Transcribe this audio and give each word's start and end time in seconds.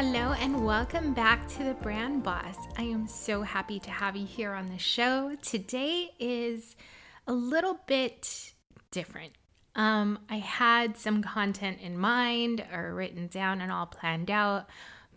Hello, 0.00 0.32
and 0.32 0.64
welcome 0.64 1.12
back 1.12 1.48
to 1.48 1.64
the 1.64 1.74
Brand 1.74 2.22
Boss. 2.22 2.54
I 2.76 2.82
am 2.82 3.08
so 3.08 3.42
happy 3.42 3.80
to 3.80 3.90
have 3.90 4.14
you 4.14 4.24
here 4.24 4.52
on 4.52 4.68
the 4.68 4.78
show. 4.78 5.34
Today 5.42 6.10
is 6.20 6.76
a 7.26 7.32
little 7.32 7.80
bit 7.88 8.52
different. 8.92 9.32
Um, 9.74 10.20
I 10.30 10.36
had 10.36 10.96
some 10.96 11.20
content 11.20 11.80
in 11.80 11.98
mind 11.98 12.64
or 12.72 12.94
written 12.94 13.26
down 13.26 13.60
and 13.60 13.72
all 13.72 13.86
planned 13.86 14.30
out, 14.30 14.68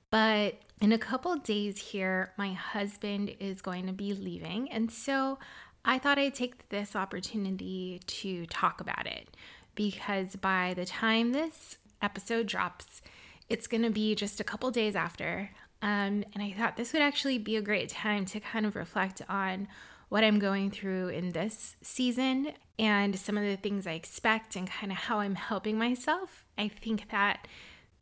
but 0.10 0.56
in 0.82 0.92
a 0.92 0.98
couple 0.98 1.36
days 1.36 1.78
here, 1.78 2.34
my 2.36 2.54
husband 2.54 3.36
is 3.40 3.62
going 3.62 3.86
to 3.86 3.94
be 3.94 4.16
leaving. 4.16 4.68
And 4.72 4.92
so 4.92 5.38
I 5.86 6.00
thought 6.00 6.18
I'd 6.18 6.34
take 6.34 6.70
this 6.70 6.96
opportunity 6.96 8.02
to 8.04 8.48
talk 8.48 8.82
about 8.82 9.06
it 9.06 9.38
because 9.76 10.38
by 10.38 10.74
the 10.74 10.86
time 10.86 11.34
this 11.34 11.78
episode 12.02 12.48
drops, 12.48 13.04
it's 13.52 13.68
going 13.68 13.84
to 13.84 13.90
be 13.90 14.16
just 14.16 14.40
a 14.40 14.46
couple 14.46 14.72
days 14.72 14.96
after. 14.96 15.50
Um, 15.82 16.24
and 16.34 16.42
I 16.42 16.56
thought 16.58 16.78
this 16.78 16.94
would 16.94 17.02
actually 17.02 17.38
be 17.38 17.58
a 17.58 17.62
great 17.62 17.90
time 17.90 18.24
to 18.28 18.40
kind 18.40 18.66
of 18.66 18.78
reflect 18.78 19.22
on 19.28 19.68
what 20.08 20.24
I'm 20.24 20.40
going 20.40 20.72
through 20.72 21.10
in 21.10 21.32
this 21.32 21.76
season 21.82 22.54
and 22.80 23.20
some 23.20 23.38
of 23.38 23.44
the 23.44 23.58
things 23.58 23.86
I 23.86 23.92
expect 23.92 24.56
and 24.56 24.70
kind 24.70 24.92
of 24.92 24.98
how 25.00 25.20
I'm 25.20 25.36
helping 25.36 25.78
myself. 25.78 26.46
I 26.58 26.70
think 26.70 27.10
that 27.12 27.46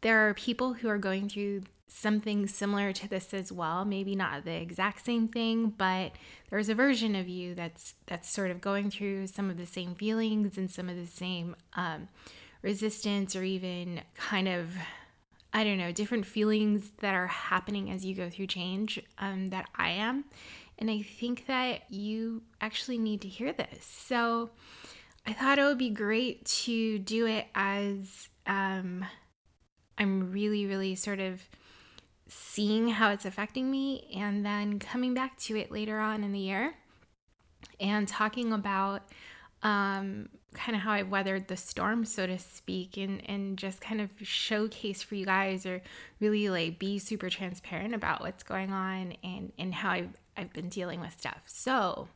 there 0.01 0.29
are 0.29 0.35
people 0.35 0.73
who 0.73 0.87
are 0.87 0.99
going 0.99 1.29
through 1.29 1.63
something 1.87 2.45
similar 2.45 2.93
to 2.93 3.09
this 3.09 3.33
as 3.33 3.51
well 3.51 3.83
maybe 3.83 4.15
not 4.15 4.45
the 4.45 4.53
exact 4.53 5.03
same 5.03 5.27
thing 5.27 5.73
but 5.75 6.11
there's 6.51 6.69
a 6.69 6.75
version 6.75 7.15
of 7.15 7.27
you 7.27 7.55
that's 7.55 7.95
that's 8.05 8.29
sort 8.29 8.51
of 8.51 8.61
going 8.61 8.91
through 8.91 9.25
some 9.25 9.49
of 9.49 9.57
the 9.57 9.65
same 9.65 9.95
feelings 9.95 10.55
and 10.55 10.69
some 10.69 10.87
of 10.87 10.95
the 10.95 11.07
same 11.07 11.55
um, 11.73 12.07
resistance 12.61 13.35
or 13.35 13.43
even 13.43 14.01
kind 14.15 14.47
of 14.47 14.69
I 15.53 15.63
don't 15.63 15.77
know, 15.77 15.91
different 15.91 16.25
feelings 16.25 16.91
that 16.99 17.15
are 17.15 17.27
happening 17.27 17.89
as 17.89 18.05
you 18.05 18.13
go 18.13 18.29
through 18.29 18.47
change 18.47 19.01
um, 19.17 19.47
that 19.47 19.67
I 19.75 19.89
am. 19.91 20.25
And 20.77 20.89
I 20.89 21.01
think 21.01 21.47
that 21.47 21.91
you 21.91 22.43
actually 22.61 22.97
need 22.97 23.21
to 23.21 23.27
hear 23.27 23.51
this. 23.51 23.83
So 23.83 24.51
I 25.25 25.33
thought 25.33 25.59
it 25.59 25.63
would 25.63 25.77
be 25.77 25.89
great 25.89 26.45
to 26.45 26.99
do 26.99 27.25
it 27.25 27.47
as 27.53 28.29
um, 28.45 29.05
I'm 29.97 30.31
really, 30.31 30.65
really 30.65 30.95
sort 30.95 31.19
of 31.19 31.41
seeing 32.27 32.89
how 32.89 33.11
it's 33.11 33.25
affecting 33.25 33.69
me 33.69 34.09
and 34.15 34.45
then 34.45 34.79
coming 34.79 35.13
back 35.13 35.37
to 35.39 35.57
it 35.57 35.71
later 35.71 35.99
on 35.99 36.23
in 36.23 36.31
the 36.31 36.39
year 36.39 36.75
and 37.79 38.07
talking 38.07 38.53
about 38.53 39.03
um, 39.63 40.29
kind 40.53 40.75
of 40.75 40.81
how 40.81 40.91
I've 40.91 41.09
weathered 41.09 41.47
the 41.47 41.57
storm, 41.57 42.05
so 42.05 42.25
to 42.25 42.37
speak, 42.37 42.97
and, 42.97 43.21
and 43.29 43.57
just 43.57 43.81
kind 43.81 44.01
of 44.01 44.09
showcase 44.21 45.01
for 45.01 45.15
you 45.15 45.25
guys 45.25 45.65
or 45.65 45.81
really 46.19 46.49
like 46.49 46.79
be 46.79 46.99
super 46.99 47.29
transparent 47.29 47.93
about 47.93 48.21
what's 48.21 48.43
going 48.43 48.71
on 48.71 49.15
and, 49.23 49.51
and 49.57 49.73
how 49.73 49.91
I've, 49.91 50.17
I've 50.37 50.53
been 50.53 50.69
dealing 50.69 51.01
with 51.01 51.17
stuff. 51.17 51.41
So, 51.45 52.07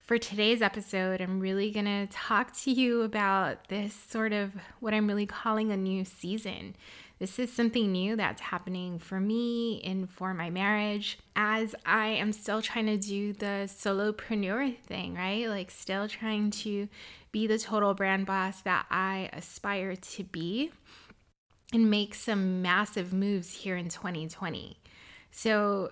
for 0.00 0.18
today's 0.18 0.60
episode, 0.60 1.20
I'm 1.20 1.38
really 1.38 1.70
to 1.84 2.08
talk 2.08 2.52
to 2.62 2.72
you 2.72 3.02
about 3.02 3.68
this 3.68 3.94
sort 3.94 4.32
of 4.32 4.52
what 4.80 4.92
I'm 4.92 5.06
really 5.06 5.26
calling 5.26 5.70
a 5.70 5.76
new 5.76 6.04
season. 6.04 6.74
This 7.20 7.38
is 7.38 7.52
something 7.52 7.92
new 7.92 8.16
that's 8.16 8.40
happening 8.40 8.98
for 8.98 9.20
me 9.20 9.82
and 9.82 10.08
for 10.08 10.32
my 10.32 10.48
marriage 10.48 11.18
as 11.36 11.74
I 11.84 12.06
am 12.06 12.32
still 12.32 12.62
trying 12.62 12.86
to 12.86 12.96
do 12.96 13.34
the 13.34 13.68
solopreneur 13.68 14.78
thing, 14.78 15.16
right? 15.16 15.46
Like, 15.46 15.70
still 15.70 16.08
trying 16.08 16.50
to 16.50 16.88
be 17.30 17.46
the 17.46 17.58
total 17.58 17.92
brand 17.92 18.24
boss 18.24 18.62
that 18.62 18.86
I 18.90 19.28
aspire 19.34 19.96
to 19.96 20.24
be 20.24 20.72
and 21.74 21.90
make 21.90 22.14
some 22.14 22.62
massive 22.62 23.12
moves 23.12 23.52
here 23.52 23.76
in 23.76 23.90
2020. 23.90 24.78
So, 25.30 25.90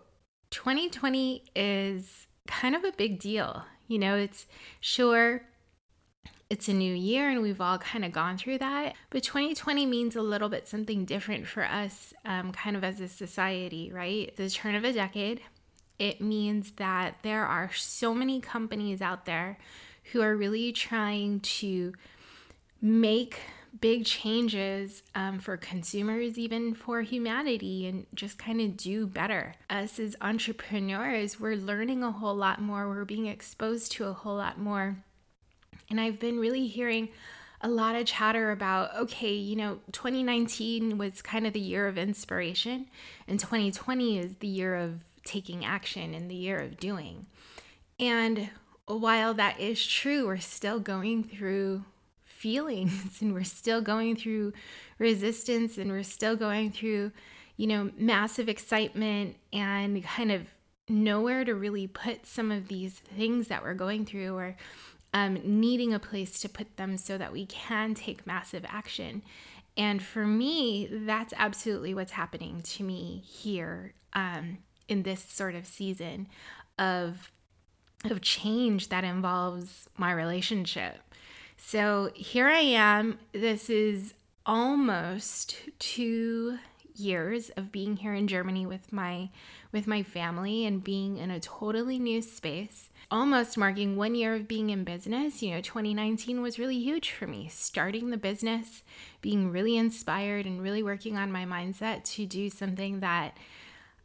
2020 0.51 1.45
is 1.55 2.27
kind 2.47 2.75
of 2.75 2.85
a 2.85 2.93
big 2.93 3.21
deal. 3.21 3.65
You 3.87 3.99
know, 3.99 4.17
it's 4.17 4.47
sure 4.81 5.43
it's 6.51 6.69
a 6.69 6.73
new 6.73 6.95
year 6.95 7.29
and 7.29 7.43
we've 7.43 7.61
all 7.61 7.79
kind 7.79 8.05
of 8.05 8.13
gone 8.13 8.39
through 8.39 8.59
that. 8.59 8.95
But 9.11 9.23
2020 9.23 9.85
means 9.87 10.17
a 10.17 10.23
little 10.23 10.49
bit 10.49 10.67
something 10.67 11.05
different 11.05 11.47
for 11.47 11.65
us, 11.65 12.15
um, 12.25 12.53
kind 12.53 12.77
of 12.77 12.85
as 12.85 13.01
a 13.01 13.09
society, 13.09 13.91
right? 13.93 14.35
The 14.37 14.49
turn 14.49 14.75
of 14.75 14.85
a 14.85 14.93
decade. 14.93 15.43
It 15.99 16.21
means 16.21 16.73
that 16.73 17.17
there 17.23 17.45
are 17.45 17.71
so 17.75 18.15
many 18.15 18.41
companies 18.41 19.03
out 19.03 19.27
there 19.27 19.59
who 20.13 20.23
are 20.23 20.37
really 20.37 20.73
trying 20.73 21.41
to 21.41 21.93
make 22.81 23.41
big 23.79 24.07
changes 24.07 25.03
um, 25.15 25.39
for 25.39 25.57
consumers, 25.57 26.39
even 26.39 26.75
for 26.75 27.03
humanity, 27.03 27.87
and 27.87 28.07
just 28.15 28.39
kind 28.39 28.61
of 28.61 28.77
do 28.77 29.07
better. 29.07 29.55
Us 29.69 29.99
as 29.99 30.17
entrepreneurs, 30.21 31.39
we're 31.39 31.57
learning 31.57 32.03
a 32.03 32.13
whole 32.13 32.35
lot 32.35 32.63
more, 32.63 32.89
we're 32.89 33.05
being 33.05 33.27
exposed 33.27 33.93
to 33.93 34.05
a 34.05 34.13
whole 34.13 34.37
lot 34.37 34.59
more 34.59 34.97
and 35.91 36.01
I've 36.01 36.19
been 36.19 36.39
really 36.39 36.67
hearing 36.67 37.09
a 37.61 37.69
lot 37.69 37.97
of 37.97 38.07
chatter 38.07 38.51
about 38.51 38.95
okay, 38.97 39.35
you 39.35 39.57
know, 39.57 39.81
2019 39.93 40.99
was 40.99 41.23
kind 41.23 41.47
of 41.47 41.53
the 41.53 41.61
year 41.61 41.89
of 41.89 41.99
inspiration, 41.99 42.87
and 43.27 43.41
2020 43.41 44.19
is 44.19 44.37
the 44.37 44.47
year 44.47 44.77
of 44.77 45.01
taking 45.25 45.65
action 45.65 46.15
and 46.15 46.31
the 46.31 46.35
year 46.35 46.59
of 46.59 46.79
doing. 46.79 47.27
And 48.01 48.51
while 48.87 49.35
that 49.35 49.61
is 49.61 49.85
true, 49.85 50.27
we're 50.27 50.39
still 50.39 50.81
going 50.81 51.25
through 51.25 51.85
feelings 52.25 53.19
and 53.21 53.35
we're 53.35 53.45
still 53.45 53.81
going 53.83 54.17
through 54.17 54.53
resistance 54.99 55.77
and 55.77 55.91
we're 55.91 56.03
still 56.03 56.37
going 56.37 56.71
through, 56.71 57.13
you 57.57 57.67
know, 57.67 57.91
massive 57.99 58.49
excitement 58.49 59.37
and 59.53 60.03
kind 60.05 60.33
of 60.33 60.47
nowhere 60.89 61.45
to 61.45 61.55
really 61.55 61.87
put 61.87 62.25
some 62.25 62.51
of 62.51 62.69
these 62.69 62.95
things 62.95 63.49
that 63.49 63.63
we're 63.63 63.75
going 63.75 64.07
through 64.07 64.35
or 64.35 64.57
um, 65.15 65.39
needing 65.45 65.95
a 65.95 65.99
place 65.99 66.41
to 66.41 66.49
put 66.49 66.77
them 66.77 66.97
so 66.97 67.19
that 67.19 67.33
we 67.33 67.47
can 67.47 67.95
take 67.95 68.27
massive 68.27 68.65
action. 68.69 69.23
And 69.77 70.03
for 70.03 70.27
me, 70.27 70.89
that's 70.91 71.33
absolutely 71.37 71.95
what's 71.95 72.13
happening 72.13 72.63
to 72.63 72.83
me 72.83 73.23
here 73.25 73.95
um, 74.13 74.59
in 74.89 75.03
this 75.03 75.23
sort 75.23 75.55
of 75.55 75.67
season 75.67 76.27
of 76.79 77.31
of 78.05 78.21
change 78.21 78.91
that 78.91 79.03
involves 79.03 79.89
my 79.97 80.13
relationship. 80.13 81.01
So 81.57 82.11
here 82.15 82.47
I 82.47 82.61
am. 82.61 83.19
This 83.33 83.69
is 83.69 84.15
almost 84.47 85.57
two 85.81 86.59
years 86.95 87.51
of 87.51 87.73
being 87.73 87.97
here 87.97 88.15
in 88.15 88.29
Germany 88.29 88.67
with 88.67 88.93
my 88.93 89.31
with 89.73 89.87
my 89.87 90.03
family 90.03 90.65
and 90.65 90.83
being 90.83 91.19
in 91.19 91.31
a 91.31 91.41
totally 91.41 91.99
new 91.99 92.23
space. 92.23 92.88
Almost 93.11 93.57
marking 93.57 93.97
one 93.97 94.15
year 94.15 94.35
of 94.35 94.47
being 94.47 94.69
in 94.69 94.85
business. 94.85 95.43
You 95.43 95.55
know, 95.55 95.61
2019 95.63 96.43
was 96.43 96.59
really 96.59 96.79
huge 96.79 97.11
for 97.11 97.27
me. 97.27 97.49
Starting 97.51 98.11
the 98.11 98.19
business, 98.19 98.83
being 99.23 99.51
really 99.51 99.79
inspired 99.79 100.45
and 100.45 100.61
really 100.61 100.83
working 100.83 101.17
on 101.17 101.33
my 101.33 101.47
mindset 101.47 102.05
to 102.17 102.27
do 102.27 102.51
something 102.51 103.01
that 103.01 103.37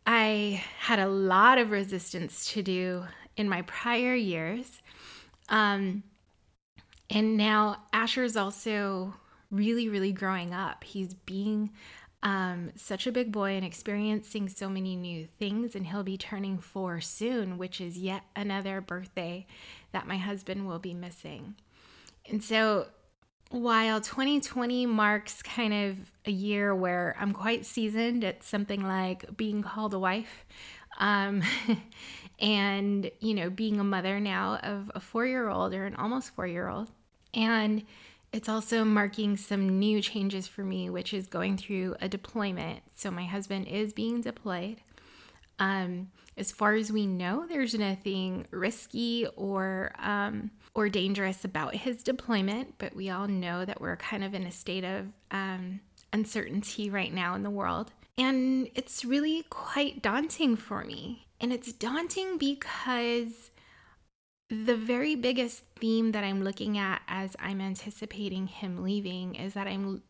I 0.07 0.63
had 0.79 0.99
a 0.99 1.07
lot 1.07 1.57
of 1.57 1.71
resistance 1.71 2.51
to 2.53 2.63
do 2.63 3.03
in 3.35 3.49
my 3.49 3.63
prior 3.63 4.15
years. 4.15 4.81
Um, 5.49 6.03
and 7.09 7.37
now 7.37 7.83
Asher 7.91 8.23
is 8.23 8.37
also 8.37 9.15
really, 9.51 9.87
really 9.87 10.11
growing 10.11 10.53
up. 10.53 10.83
He's 10.83 11.13
being 11.13 11.71
um, 12.23 12.71
such 12.77 13.05
a 13.05 13.11
big 13.11 13.31
boy 13.33 13.51
and 13.51 13.65
experiencing 13.65 14.47
so 14.47 14.69
many 14.69 14.95
new 14.95 15.27
things. 15.37 15.75
And 15.75 15.85
he'll 15.85 16.03
be 16.03 16.17
turning 16.17 16.57
four 16.57 17.01
soon, 17.01 17.57
which 17.57 17.79
is 17.79 17.97
yet 17.97 18.23
another 18.35 18.81
birthday 18.81 19.45
that 19.91 20.07
my 20.07 20.17
husband 20.17 20.65
will 20.65 20.79
be 20.79 20.93
missing. 20.93 21.55
And 22.27 22.41
so, 22.41 22.87
while 23.49 24.01
2020 24.01 24.87
marks 24.87 25.43
kind 25.43 25.73
of 25.73 26.11
a 26.25 26.31
year 26.31 26.73
where 26.73 27.15
I'm 27.19 27.33
quite 27.33 27.65
seasoned 27.65 28.23
at 28.23 28.41
something 28.41 28.81
like 28.81 29.37
being 29.37 29.61
called 29.61 29.93
a 29.93 29.99
wife, 29.99 30.45
um, 30.97 31.43
and 32.39 33.11
you 33.19 33.33
know, 33.33 33.49
being 33.49 33.79
a 33.79 33.83
mother 33.83 34.19
now 34.21 34.55
of 34.63 34.89
a 34.95 35.01
four 35.01 35.25
year 35.25 35.49
old 35.49 35.73
or 35.73 35.85
an 35.85 35.95
almost 35.95 36.33
four 36.33 36.47
year 36.47 36.69
old, 36.69 36.89
and 37.33 37.83
it's 38.33 38.49
also 38.49 38.83
marking 38.83 39.37
some 39.37 39.79
new 39.79 40.01
changes 40.01 40.47
for 40.47 40.63
me, 40.63 40.89
which 40.89 41.13
is 41.13 41.27
going 41.27 41.55
through 41.55 41.95
a 42.01 42.09
deployment. 42.09 42.81
So, 42.95 43.11
my 43.11 43.25
husband 43.25 43.67
is 43.67 43.93
being 43.93 44.21
deployed. 44.21 44.81
Um, 45.59 46.09
as 46.35 46.51
far 46.51 46.73
as 46.73 46.91
we 46.91 47.05
know, 47.05 47.45
there's 47.47 47.75
nothing 47.75 48.47
risky 48.49 49.27
or 49.35 49.93
um, 49.99 50.49
or 50.73 50.89
dangerous 50.89 51.45
about 51.45 51.75
his 51.75 52.01
deployment, 52.01 52.79
but 52.79 52.95
we 52.95 53.11
all 53.11 53.27
know 53.27 53.63
that 53.63 53.79
we're 53.79 53.97
kind 53.97 54.23
of 54.23 54.33
in 54.33 54.43
a 54.43 54.51
state 54.51 54.83
of 54.83 55.05
um, 55.29 55.79
uncertainty 56.11 56.89
right 56.89 57.13
now 57.13 57.35
in 57.35 57.43
the 57.43 57.51
world, 57.51 57.91
and 58.17 58.67
it's 58.73 59.05
really 59.05 59.45
quite 59.49 60.01
daunting 60.01 60.55
for 60.55 60.83
me. 60.83 61.27
And 61.39 61.53
it's 61.53 61.71
daunting 61.73 62.37
because 62.37 63.51
the 64.53 64.75
very 64.75 65.15
biggest 65.15 65.63
theme 65.77 66.11
that 66.11 66.23
I'm 66.23 66.43
looking 66.43 66.77
at 66.77 67.01
as 67.07 67.35
I'm 67.39 67.59
anticipating 67.59 68.47
him 68.47 68.83
leaving 68.83 69.35
is 69.35 69.53
that 69.53 69.67
I'm 69.67 70.03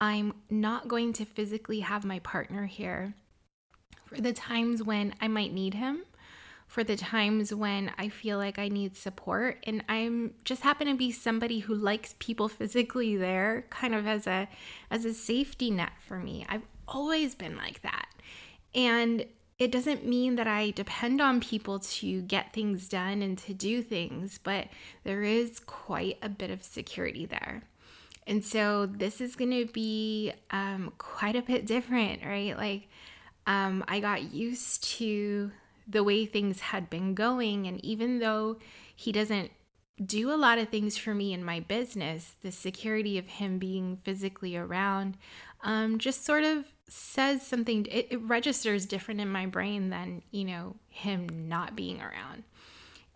I'm 0.00 0.34
not 0.50 0.88
going 0.88 1.14
to 1.14 1.24
physically 1.24 1.80
have 1.80 2.04
my 2.04 2.18
partner 2.18 2.66
here 2.66 3.14
for 4.04 4.20
the 4.20 4.32
times 4.32 4.82
when 4.82 5.14
I 5.20 5.28
might 5.28 5.54
need 5.54 5.72
him, 5.74 6.02
for 6.66 6.84
the 6.84 6.96
times 6.96 7.54
when 7.54 7.90
I 7.96 8.10
feel 8.10 8.36
like 8.36 8.58
I 8.58 8.68
need 8.68 8.94
support 8.94 9.64
and 9.66 9.82
I'm 9.88 10.34
just 10.44 10.62
happen 10.62 10.86
to 10.86 10.94
be 10.94 11.10
somebody 11.10 11.60
who 11.60 11.74
likes 11.74 12.14
people 12.18 12.48
physically 12.48 13.16
there 13.16 13.64
kind 13.70 13.94
of 13.94 14.06
as 14.06 14.26
a 14.26 14.48
as 14.90 15.04
a 15.04 15.14
safety 15.14 15.70
net 15.70 15.92
for 16.06 16.18
me. 16.18 16.46
I've 16.48 16.66
always 16.86 17.34
been 17.34 17.56
like 17.56 17.82
that. 17.82 18.08
And 18.74 19.24
it 19.58 19.72
doesn't 19.72 20.06
mean 20.06 20.36
that 20.36 20.46
I 20.46 20.70
depend 20.70 21.20
on 21.20 21.40
people 21.40 21.78
to 21.78 22.20
get 22.22 22.52
things 22.52 22.88
done 22.88 23.22
and 23.22 23.38
to 23.38 23.54
do 23.54 23.82
things, 23.82 24.38
but 24.42 24.68
there 25.04 25.22
is 25.22 25.60
quite 25.60 26.18
a 26.20 26.28
bit 26.28 26.50
of 26.50 26.62
security 26.62 27.24
there. 27.24 27.62
And 28.26 28.44
so 28.44 28.86
this 28.86 29.20
is 29.20 29.36
going 29.36 29.52
to 29.52 29.72
be 29.72 30.32
um, 30.50 30.92
quite 30.98 31.36
a 31.36 31.42
bit 31.42 31.64
different, 31.64 32.22
right? 32.24 32.56
Like, 32.56 32.88
um, 33.46 33.84
I 33.88 34.00
got 34.00 34.34
used 34.34 34.84
to 34.96 35.52
the 35.86 36.02
way 36.02 36.26
things 36.26 36.60
had 36.60 36.90
been 36.90 37.14
going. 37.14 37.66
And 37.66 37.82
even 37.84 38.18
though 38.18 38.56
he 38.94 39.12
doesn't 39.12 39.52
do 40.04 40.32
a 40.32 40.36
lot 40.36 40.58
of 40.58 40.68
things 40.68 40.98
for 40.98 41.14
me 41.14 41.32
in 41.32 41.44
my 41.44 41.60
business, 41.60 42.34
the 42.42 42.52
security 42.52 43.16
of 43.16 43.26
him 43.26 43.58
being 43.58 43.98
physically 44.02 44.56
around 44.56 45.16
um, 45.62 45.98
just 45.98 46.24
sort 46.24 46.44
of 46.44 46.66
says 46.88 47.46
something, 47.46 47.86
it, 47.86 48.08
it 48.10 48.22
registers 48.22 48.86
different 48.86 49.20
in 49.20 49.30
my 49.30 49.46
brain 49.46 49.90
than, 49.90 50.22
you 50.30 50.44
know, 50.44 50.76
him 50.88 51.48
not 51.48 51.76
being 51.76 52.00
around. 52.00 52.44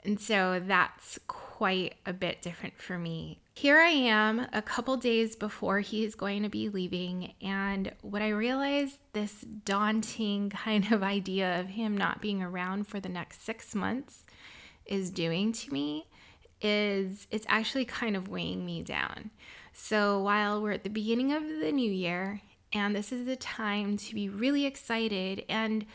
And 0.05 0.19
so 0.19 0.63
that's 0.65 1.19
quite 1.27 1.95
a 2.07 2.13
bit 2.13 2.43
different 2.43 2.81
for 2.81 2.99
me. 2.99 3.41
Here 3.55 3.79
I 3.79 3.91
am 3.91 4.47
a 4.53 4.63
couple 4.63 4.97
days 4.97 5.37
before 5.37 5.81
he's 5.81 6.15
going 6.15 6.43
to 6.43 6.49
be 6.49 6.71
leaving, 6.71 7.35
and 7.43 7.93
what 8.01 8.23
I 8.23 8.31
realized 8.31 8.97
this 9.13 9.43
daunting 9.43 10.49
kind 10.51 10.91
of 10.93 11.03
idea 11.03 11.61
of 11.61 11.69
him 11.69 11.97
not 11.97 12.23
being 12.23 12.43
around 12.43 12.87
for 12.87 13.01
the 13.01 13.11
next 13.11 13.45
six 13.45 13.75
months 13.75 14.25
is 14.87 15.11
doing 15.11 15.53
to 15.53 15.73
me 15.73 16.07
is 16.63 17.27
it's 17.31 17.47
actually 17.49 17.85
kind 17.85 18.17
of 18.17 18.29
weighing 18.29 18.65
me 18.65 18.83
down. 18.83 19.31
So 19.73 20.21
while 20.23 20.61
we're 20.61 20.73
at 20.73 20.85
the 20.85 20.91
beginning 20.91 21.33
of 21.33 21.43
the 21.43 21.73
new 21.73 21.91
year, 21.91 22.41
and 22.73 22.95
this 22.95 23.13
is 23.13 23.27
a 23.27 23.37
time 23.37 23.97
to 23.97 24.15
be 24.15 24.29
really 24.29 24.65
excited, 24.65 25.45
and 25.49 25.87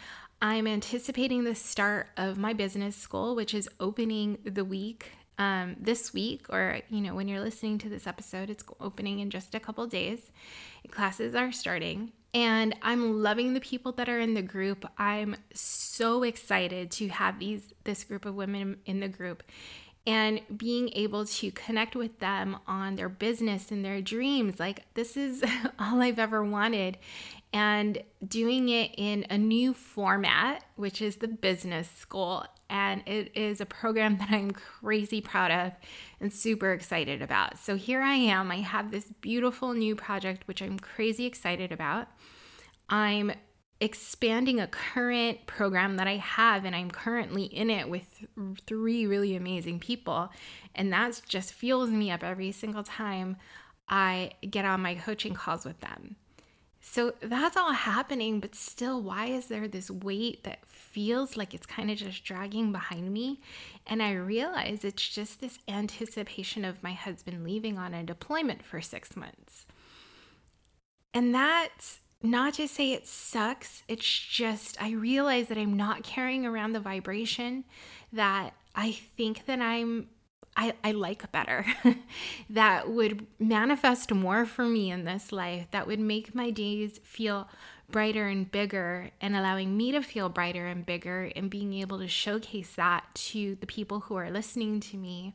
I'm 0.41 0.67
anticipating 0.67 1.43
the 1.43 1.55
start 1.55 2.09
of 2.17 2.37
my 2.37 2.53
business 2.53 2.95
school, 2.95 3.35
which 3.35 3.53
is 3.53 3.69
opening 3.79 4.37
the 4.43 4.65
week 4.65 5.11
um, 5.37 5.75
this 5.79 6.13
week, 6.13 6.45
or 6.49 6.79
you 6.89 7.01
know, 7.01 7.15
when 7.15 7.27
you're 7.27 7.41
listening 7.41 7.77
to 7.79 7.89
this 7.89 8.07
episode, 8.07 8.49
it's 8.49 8.63
opening 8.79 9.19
in 9.19 9.29
just 9.29 9.55
a 9.55 9.59
couple 9.59 9.85
days. 9.87 10.31
Classes 10.91 11.35
are 11.35 11.51
starting, 11.51 12.11
and 12.33 12.75
I'm 12.81 13.21
loving 13.21 13.53
the 13.53 13.59
people 13.59 13.91
that 13.93 14.09
are 14.09 14.19
in 14.19 14.33
the 14.33 14.41
group. 14.41 14.85
I'm 14.97 15.35
so 15.53 16.23
excited 16.23 16.91
to 16.91 17.07
have 17.09 17.39
these 17.39 17.73
this 17.83 18.03
group 18.03 18.25
of 18.25 18.35
women 18.35 18.77
in 18.85 18.99
the 18.99 19.07
group 19.09 19.43
and 20.07 20.39
being 20.55 20.89
able 20.93 21.25
to 21.25 21.51
connect 21.51 21.95
with 21.95 22.19
them 22.19 22.57
on 22.67 22.95
their 22.95 23.09
business 23.09 23.71
and 23.71 23.83
their 23.83 24.01
dreams. 24.01 24.59
Like, 24.59 24.83
this 24.93 25.17
is 25.17 25.43
all 25.79 26.01
I've 26.01 26.19
ever 26.19 26.43
wanted. 26.43 26.97
And 27.51 28.03
doing 28.25 28.69
it 28.69 28.91
in 28.97 29.25
a 29.29 29.37
new 29.37 29.73
format, 29.73 30.63
which 30.75 31.01
is 31.01 31.17
the 31.17 31.27
business 31.27 31.89
school. 31.89 32.45
And 32.69 33.01
it 33.07 33.31
is 33.35 33.61
a 33.61 33.65
program 33.65 34.17
that 34.19 34.29
I'm 34.29 34.51
crazy 34.51 35.21
proud 35.21 35.51
of 35.51 35.71
and 36.19 36.31
super 36.31 36.71
excited 36.71 37.21
about. 37.21 37.57
So 37.57 37.75
here 37.75 38.01
I 38.01 38.15
am. 38.15 38.51
I 38.51 38.57
have 38.57 38.91
this 38.91 39.05
beautiful 39.21 39.73
new 39.73 39.95
project, 39.95 40.47
which 40.47 40.61
I'm 40.61 40.77
crazy 40.77 41.25
excited 41.25 41.71
about. 41.71 42.07
I'm 42.89 43.31
expanding 43.81 44.59
a 44.59 44.67
current 44.67 45.45
program 45.47 45.97
that 45.97 46.07
I 46.07 46.17
have, 46.17 46.65
and 46.65 46.75
I'm 46.75 46.89
currently 46.89 47.43
in 47.43 47.69
it 47.69 47.89
with 47.89 48.25
three 48.65 49.05
really 49.05 49.35
amazing 49.35 49.79
people. 49.79 50.29
And 50.73 50.91
that 50.93 51.21
just 51.27 51.53
fuels 51.53 51.89
me 51.89 52.11
up 52.11 52.23
every 52.23 52.51
single 52.51 52.83
time 52.83 53.37
I 53.87 54.31
get 54.49 54.65
on 54.65 54.81
my 54.81 54.95
coaching 54.95 55.33
calls 55.33 55.65
with 55.65 55.79
them. 55.81 56.15
So 56.87 57.15
that's 57.19 57.57
all 57.57 57.73
happening, 57.73 58.39
but 58.39 58.53
still, 58.53 59.01
why 59.01 59.25
is 59.25 59.47
there 59.47 59.67
this 59.67 59.89
weight 59.89 60.43
that 60.43 60.65
feels 60.67 61.35
like 61.35 61.53
it's 61.53 61.65
kind 61.65 61.89
of 61.89 61.97
just 61.97 62.23
dragging 62.23 62.71
behind 62.71 63.11
me? 63.11 63.41
And 63.87 64.03
I 64.03 64.13
realize 64.13 64.83
it's 64.83 65.09
just 65.09 65.41
this 65.41 65.57
anticipation 65.67 66.63
of 66.63 66.83
my 66.83 66.93
husband 66.93 67.43
leaving 67.43 67.79
on 67.79 67.95
a 67.95 68.03
deployment 68.03 68.63
for 68.63 68.81
six 68.81 69.17
months. 69.17 69.65
And 71.11 71.33
that's 71.33 72.01
not 72.29 72.55
to 72.55 72.67
say 72.67 72.91
it 72.91 73.07
sucks, 73.07 73.83
it's 73.87 74.05
just 74.05 74.81
I 74.81 74.91
realize 74.91 75.47
that 75.47 75.57
I'm 75.57 75.75
not 75.75 76.03
carrying 76.03 76.45
around 76.45 76.73
the 76.73 76.79
vibration 76.79 77.65
that 78.13 78.53
I 78.75 78.91
think 78.91 79.45
that 79.45 79.59
I'm 79.59 80.07
I, 80.57 80.73
I 80.83 80.91
like 80.93 81.31
better 81.33 81.65
that 82.49 82.89
would 82.89 83.27
manifest 83.39 84.13
more 84.13 84.45
for 84.45 84.63
me 84.65 84.89
in 84.89 85.03
this 85.03 85.33
life 85.33 85.67
that 85.71 85.85
would 85.85 85.99
make 85.99 86.33
my 86.33 86.49
days 86.49 86.99
feel 87.03 87.49
brighter 87.89 88.27
and 88.27 88.49
bigger 88.49 89.11
and 89.19 89.35
allowing 89.35 89.75
me 89.75 89.91
to 89.91 90.01
feel 90.01 90.29
brighter 90.29 90.65
and 90.65 90.85
bigger 90.85 91.31
and 91.35 91.49
being 91.49 91.73
able 91.73 91.99
to 91.99 92.07
showcase 92.07 92.73
that 92.75 93.03
to 93.13 93.55
the 93.55 93.67
people 93.67 94.01
who 94.01 94.15
are 94.15 94.31
listening 94.31 94.79
to 94.79 94.97
me. 94.97 95.33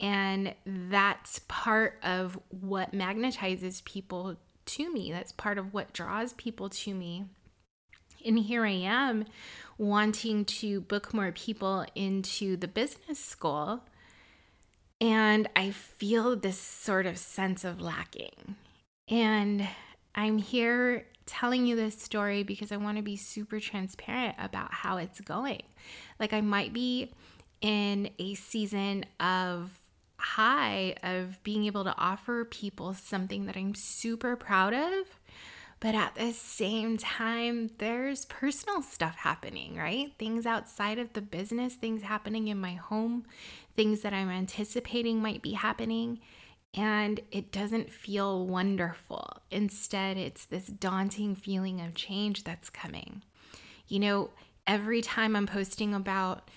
And 0.00 0.54
that's 0.66 1.40
part 1.46 2.00
of 2.02 2.38
what 2.48 2.92
magnetizes 2.92 3.84
people 3.84 4.36
to 4.66 4.92
me. 4.92 5.12
That's 5.12 5.32
part 5.32 5.58
of 5.58 5.72
what 5.72 5.92
draws 5.92 6.32
people 6.34 6.68
to 6.68 6.94
me. 6.94 7.26
And 8.24 8.38
here 8.38 8.64
I 8.64 8.70
am 8.70 9.26
wanting 9.78 10.44
to 10.44 10.80
book 10.80 11.12
more 11.12 11.32
people 11.32 11.84
into 11.94 12.56
the 12.56 12.68
business 12.68 13.18
school. 13.18 13.82
And 15.00 15.48
I 15.56 15.70
feel 15.70 16.36
this 16.36 16.58
sort 16.58 17.06
of 17.06 17.18
sense 17.18 17.64
of 17.64 17.80
lacking. 17.80 18.56
And 19.08 19.68
I'm 20.14 20.38
here 20.38 21.06
telling 21.26 21.66
you 21.66 21.74
this 21.74 22.00
story 22.00 22.42
because 22.44 22.70
I 22.70 22.76
want 22.76 22.98
to 22.98 23.02
be 23.02 23.16
super 23.16 23.58
transparent 23.58 24.36
about 24.38 24.72
how 24.72 24.98
it's 24.98 25.20
going. 25.20 25.62
Like, 26.20 26.32
I 26.32 26.40
might 26.40 26.72
be 26.72 27.10
in 27.60 28.10
a 28.18 28.34
season 28.34 29.04
of 29.18 29.70
high 30.22 30.94
of 31.02 31.42
being 31.42 31.64
able 31.64 31.84
to 31.84 31.94
offer 31.98 32.44
people 32.44 32.94
something 32.94 33.46
that 33.46 33.56
I'm 33.56 33.74
super 33.74 34.36
proud 34.36 34.72
of. 34.72 35.18
But 35.80 35.96
at 35.96 36.14
the 36.14 36.32
same 36.32 36.96
time, 36.96 37.70
there's 37.78 38.24
personal 38.26 38.82
stuff 38.82 39.16
happening, 39.16 39.76
right? 39.76 40.12
Things 40.16 40.46
outside 40.46 41.00
of 41.00 41.12
the 41.12 41.20
business, 41.20 41.74
things 41.74 42.02
happening 42.02 42.46
in 42.46 42.60
my 42.60 42.74
home, 42.74 43.24
things 43.74 44.02
that 44.02 44.14
I'm 44.14 44.30
anticipating 44.30 45.20
might 45.20 45.42
be 45.42 45.54
happening. 45.54 46.20
And 46.72 47.18
it 47.32 47.50
doesn't 47.50 47.92
feel 47.92 48.46
wonderful. 48.46 49.38
Instead, 49.50 50.16
it's 50.16 50.46
this 50.46 50.66
daunting 50.66 51.34
feeling 51.34 51.80
of 51.80 51.96
change 51.96 52.44
that's 52.44 52.70
coming. 52.70 53.24
You 53.88 53.98
know, 53.98 54.30
every 54.68 55.02
time 55.02 55.34
I'm 55.34 55.48
posting 55.48 55.94
about 55.94 56.48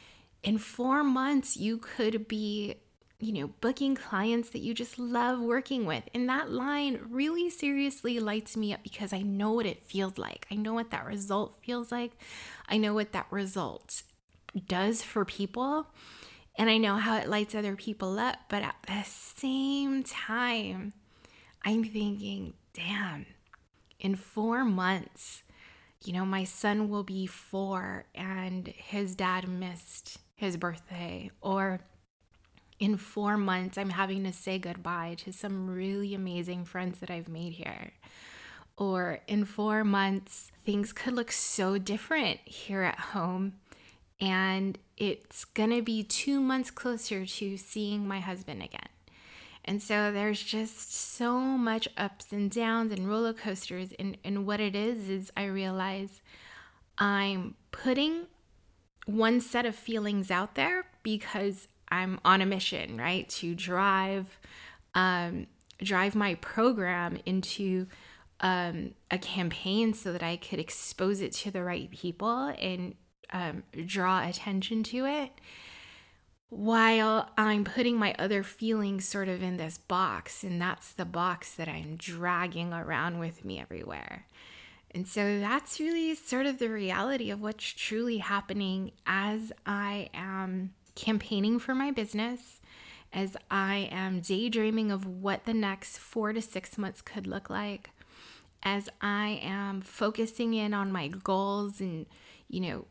in 0.43 0.59
four 0.59 1.03
months, 1.03 1.57
you 1.57 1.79
could 1.79 2.27
be 2.27 2.75
you 3.19 3.31
know, 3.31 3.47
booking 3.61 3.95
clients 3.95 4.49
that 4.49 4.59
you 4.59 4.73
just 4.73 4.99
love 4.99 5.39
working 5.39 5.85
with. 5.85 6.03
And 6.13 6.27
that 6.27 6.51
line 6.51 6.99
really 7.09 7.49
seriously 7.49 8.19
lights 8.19 8.57
me 8.57 8.73
up 8.73 8.83
because 8.83 9.13
I 9.13 9.21
know 9.21 9.51
what 9.51 9.65
it 9.65 9.83
feels 9.83 10.17
like. 10.17 10.45
I 10.51 10.55
know 10.55 10.73
what 10.73 10.91
that 10.91 11.05
result 11.05 11.57
feels 11.63 11.91
like. 11.91 12.11
I 12.67 12.77
know 12.77 12.93
what 12.93 13.13
that 13.13 13.27
result 13.31 14.03
does 14.67 15.01
for 15.01 15.23
people. 15.23 15.87
And 16.57 16.69
I 16.69 16.77
know 16.77 16.97
how 16.97 17.17
it 17.17 17.29
lights 17.29 17.55
other 17.55 17.75
people 17.75 18.19
up. 18.19 18.37
But 18.49 18.63
at 18.63 18.75
the 18.87 19.03
same 19.05 20.03
time, 20.03 20.93
I'm 21.63 21.83
thinking, 21.83 22.53
damn, 22.73 23.25
in 23.99 24.15
four 24.15 24.65
months, 24.65 25.43
you 26.03 26.13
know, 26.13 26.25
my 26.25 26.43
son 26.43 26.89
will 26.89 27.03
be 27.03 27.25
four 27.25 28.05
and 28.13 28.67
his 28.67 29.15
dad 29.15 29.47
missed 29.47 30.19
his 30.35 30.57
birthday. 30.57 31.31
Or 31.41 31.81
in 32.79 32.97
four 32.97 33.37
months, 33.37 33.77
I'm 33.77 33.91
having 33.91 34.23
to 34.23 34.33
say 34.33 34.59
goodbye 34.59 35.15
to 35.19 35.31
some 35.31 35.69
really 35.69 36.13
amazing 36.13 36.65
friends 36.65 36.99
that 36.99 37.09
I've 37.09 37.29
made 37.29 37.53
here. 37.53 37.91
Or 38.77 39.19
in 39.27 39.45
four 39.45 39.83
months, 39.83 40.51
things 40.65 40.91
could 40.91 41.13
look 41.13 41.31
so 41.31 41.77
different 41.77 42.41
here 42.43 42.81
at 42.81 42.99
home. 42.99 43.53
And 44.19 44.77
it's 44.97 45.45
gonna 45.45 45.81
be 45.81 46.03
two 46.03 46.41
months 46.41 46.71
closer 46.71 47.25
to 47.25 47.57
seeing 47.57 48.07
my 48.07 48.19
husband 48.19 48.61
again. 48.61 48.89
And 49.63 49.81
so 49.81 50.11
there's 50.11 50.43
just 50.43 50.93
so 50.93 51.39
much 51.39 51.87
ups 51.97 52.31
and 52.31 52.51
downs 52.51 52.91
and 52.91 53.09
roller 53.09 53.33
coasters. 53.33 53.93
And, 53.97 54.17
and 54.23 54.45
what 54.45 54.59
it 54.59 54.75
is, 54.75 55.09
is 55.09 55.31
I 55.35 55.45
realize 55.45 56.21
I'm 56.97 57.55
putting 57.71 58.27
one 59.05 59.41
set 59.41 59.65
of 59.65 59.75
feelings 59.75 60.29
out 60.29 60.55
there 60.55 60.85
because 61.01 61.67
I'm 61.89 62.19
on 62.25 62.41
a 62.41 62.45
mission, 62.45 62.97
right? 62.97 63.27
To 63.29 63.55
drive, 63.55 64.39
um, 64.93 65.47
drive 65.81 66.15
my 66.15 66.35
program 66.35 67.19
into 67.25 67.87
um, 68.39 68.93
a 69.11 69.17
campaign 69.17 69.93
so 69.93 70.11
that 70.11 70.23
I 70.23 70.37
could 70.37 70.59
expose 70.59 71.21
it 71.21 71.31
to 71.33 71.51
the 71.51 71.63
right 71.63 71.89
people 71.89 72.53
and 72.59 72.95
um, 73.31 73.63
draw 73.85 74.27
attention 74.27 74.83
to 74.83 75.05
it 75.05 75.31
while 76.49 77.29
I'm 77.37 77.63
putting 77.63 77.97
my 77.97 78.15
other 78.19 78.43
feelings 78.43 79.07
sort 79.07 79.27
of 79.27 79.41
in 79.41 79.57
this 79.57 79.77
box. 79.77 80.43
And 80.43 80.61
that's 80.61 80.93
the 80.93 81.05
box 81.05 81.53
that 81.55 81.67
I'm 81.67 81.95
dragging 81.95 82.71
around 82.71 83.19
with 83.19 83.43
me 83.43 83.59
everywhere. 83.59 84.27
And 84.91 85.07
so 85.07 85.39
that's 85.39 85.79
really 85.79 86.15
sort 86.15 86.45
of 86.45 86.59
the 86.59 86.69
reality 86.69 87.29
of 87.29 87.41
what's 87.41 87.65
truly 87.65 88.19
happening 88.19 88.91
as 89.05 89.51
I 89.65 90.09
am 90.13 90.73
campaigning 90.95 91.59
for 91.59 91.75
my 91.75 91.91
business, 91.91 92.59
as 93.13 93.37
I 93.51 93.89
am 93.91 94.21
daydreaming 94.21 94.91
of 94.91 95.05
what 95.05 95.45
the 95.45 95.53
next 95.53 95.97
four 95.97 96.33
to 96.33 96.41
six 96.41 96.77
months 96.77 97.01
could 97.01 97.27
look 97.27 97.49
like, 97.49 97.91
as 98.63 98.89
I 99.01 99.39
am 99.43 99.81
focusing 99.81 100.53
in 100.53 100.73
on 100.73 100.91
my 100.91 101.07
goals 101.07 101.79
and, 101.79 102.05
you 102.49 102.61
know, 102.61 102.85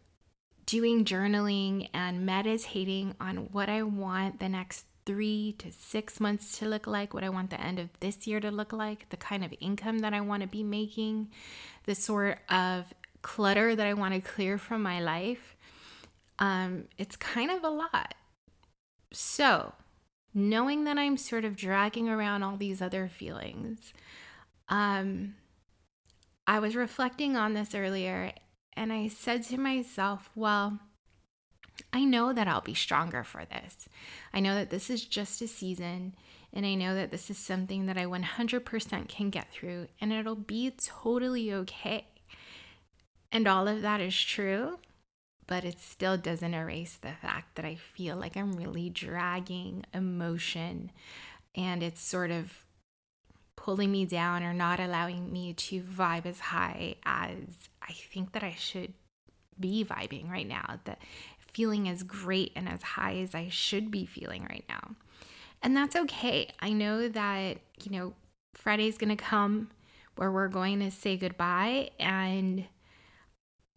doing 0.67 1.05
journaling 1.05 1.91
and 1.93 2.25
meditating 2.25 3.15
on 3.21 3.49
what 3.53 3.69
I 3.69 3.83
want 3.83 4.41
the 4.41 4.49
next 4.49 4.87
three 5.05 5.55
to 5.59 5.71
six 5.71 6.21
months 6.21 6.59
to 6.59 6.67
look 6.67 6.87
like, 6.87 7.13
what 7.13 7.25
I 7.25 7.29
want 7.29 7.51
the 7.51 7.61
end 7.61 7.79
of 7.79 7.91
this 8.01 8.27
year 8.27 8.41
to 8.41 8.51
look 8.51 8.73
like, 8.73 9.09
the 9.11 9.19
kind 9.19 9.45
of 9.45 9.53
income 9.61 9.99
that 9.99 10.15
I 10.15 10.23
want 10.23 10.43
to 10.43 10.49
be 10.49 10.63
making, 10.63 11.29
the 11.85 11.95
sort 11.95 12.39
of 12.49 12.95
clutter 13.21 13.77
that 13.77 13.87
I 13.87 13.93
want 13.93 14.15
to 14.15 14.21
clear 14.21 14.57
from 14.57 14.83
my 14.83 15.01
life. 15.01 15.54
Um, 16.39 16.85
it's 16.99 17.17
kind 17.17 17.51
of 17.51 17.63
a 17.63 17.71
lot. 17.71 18.15
So, 19.13 19.75
knowing 20.33 20.85
that 20.85 20.99
I'm 20.99 21.17
sort 21.17 21.45
of 21.45 21.57
dragging 21.57 22.09
around 22.09 22.43
all 22.43 22.57
these 22.57 22.83
other 22.83 23.09
feelings, 23.09 23.93
um, 24.69 25.37
I 26.47 26.59
was 26.59 26.77
reflecting 26.77 27.37
on 27.37 27.55
this 27.55 27.75
earlier 27.75 28.33
and 28.77 28.93
I 28.93 29.09
said 29.09 29.45
to 29.45 29.59
myself, 29.59 30.31
well, 30.35 30.81
I 31.93 32.05
know 32.05 32.33
that 32.33 32.49
I'll 32.49 32.61
be 32.61 32.75
stronger 32.75 33.25
for 33.25 33.45
this. 33.45 33.89
I 34.33 34.41
know 34.41 34.55
that 34.55 34.71
this 34.71 34.91
is 34.91 35.05
just 35.05 35.43
a 35.43 35.49
season, 35.49 36.15
and 36.53 36.65
I 36.67 36.75
know 36.75 36.95
that 36.95 37.11
this 37.11 37.31
is 37.31 37.39
something 37.39 37.87
that 37.87 37.99
I 37.99 38.05
100% 38.05 39.09
can 39.09 39.31
get 39.31 39.53
through, 39.53 39.89
and 40.01 40.13
it'll 40.13 40.35
be 40.35 40.71
totally 40.71 41.53
okay. 41.53 42.07
And 43.33 43.49
all 43.49 43.67
of 43.67 43.83
that 43.83 44.01
is 44.01 44.21
true, 44.21 44.79
but 45.47 45.65
it 45.65 45.79
still 45.81 46.17
doesn't 46.17 46.55
erase 46.55 46.97
the 46.97 47.13
fact 47.21 47.57
that 47.57 47.65
I 47.65 47.75
feel 47.75 48.17
like 48.17 48.37
I'm 48.37 48.53
really 48.53 48.91
dragging 48.91 49.85
emotion, 49.93 50.91
and 51.55 51.83
it's 51.83 52.03
sort 52.03 52.31
of 52.31 52.65
pulling 53.57 53.93
me 53.93 54.05
down 54.05 54.43
or 54.43 54.53
not 54.53 54.81
allowing 54.81 55.33
me 55.33 55.55
to 55.55 55.81
vibe 55.81 56.27
as 56.27 56.41
high 56.41 56.97
as 57.05 57.69
I 57.81 57.93
think 57.93 58.33
that 58.33 58.43
I 58.43 58.55
should 58.59 58.93
be 59.59 59.85
vibing 59.85 60.31
right 60.31 60.47
now. 60.49 60.81
that 60.85 60.99
feeling 61.55 61.89
as 61.89 62.03
great 62.03 62.53
and 62.57 62.69
as 62.69 62.83
high 62.83 63.17
as 63.19 63.35
I 63.35 63.49
should 63.49 63.91
be 63.91 64.05
feeling 64.05 64.45
right 64.51 64.65
now. 64.69 64.97
And 65.63 65.75
that's 65.77 65.97
okay. 65.97 66.51
I 66.61 66.73
know 66.73 67.09
that, 67.09 67.59
you 67.83 67.93
know, 67.93 68.13
Friday's 68.55 68.99
to 69.17 69.17
come 69.17 69.71
where 70.17 70.31
we're 70.31 70.49
going 70.49 70.81
to 70.81 70.91
say 70.91 71.17
goodbye. 71.17 71.91
And 71.99 72.67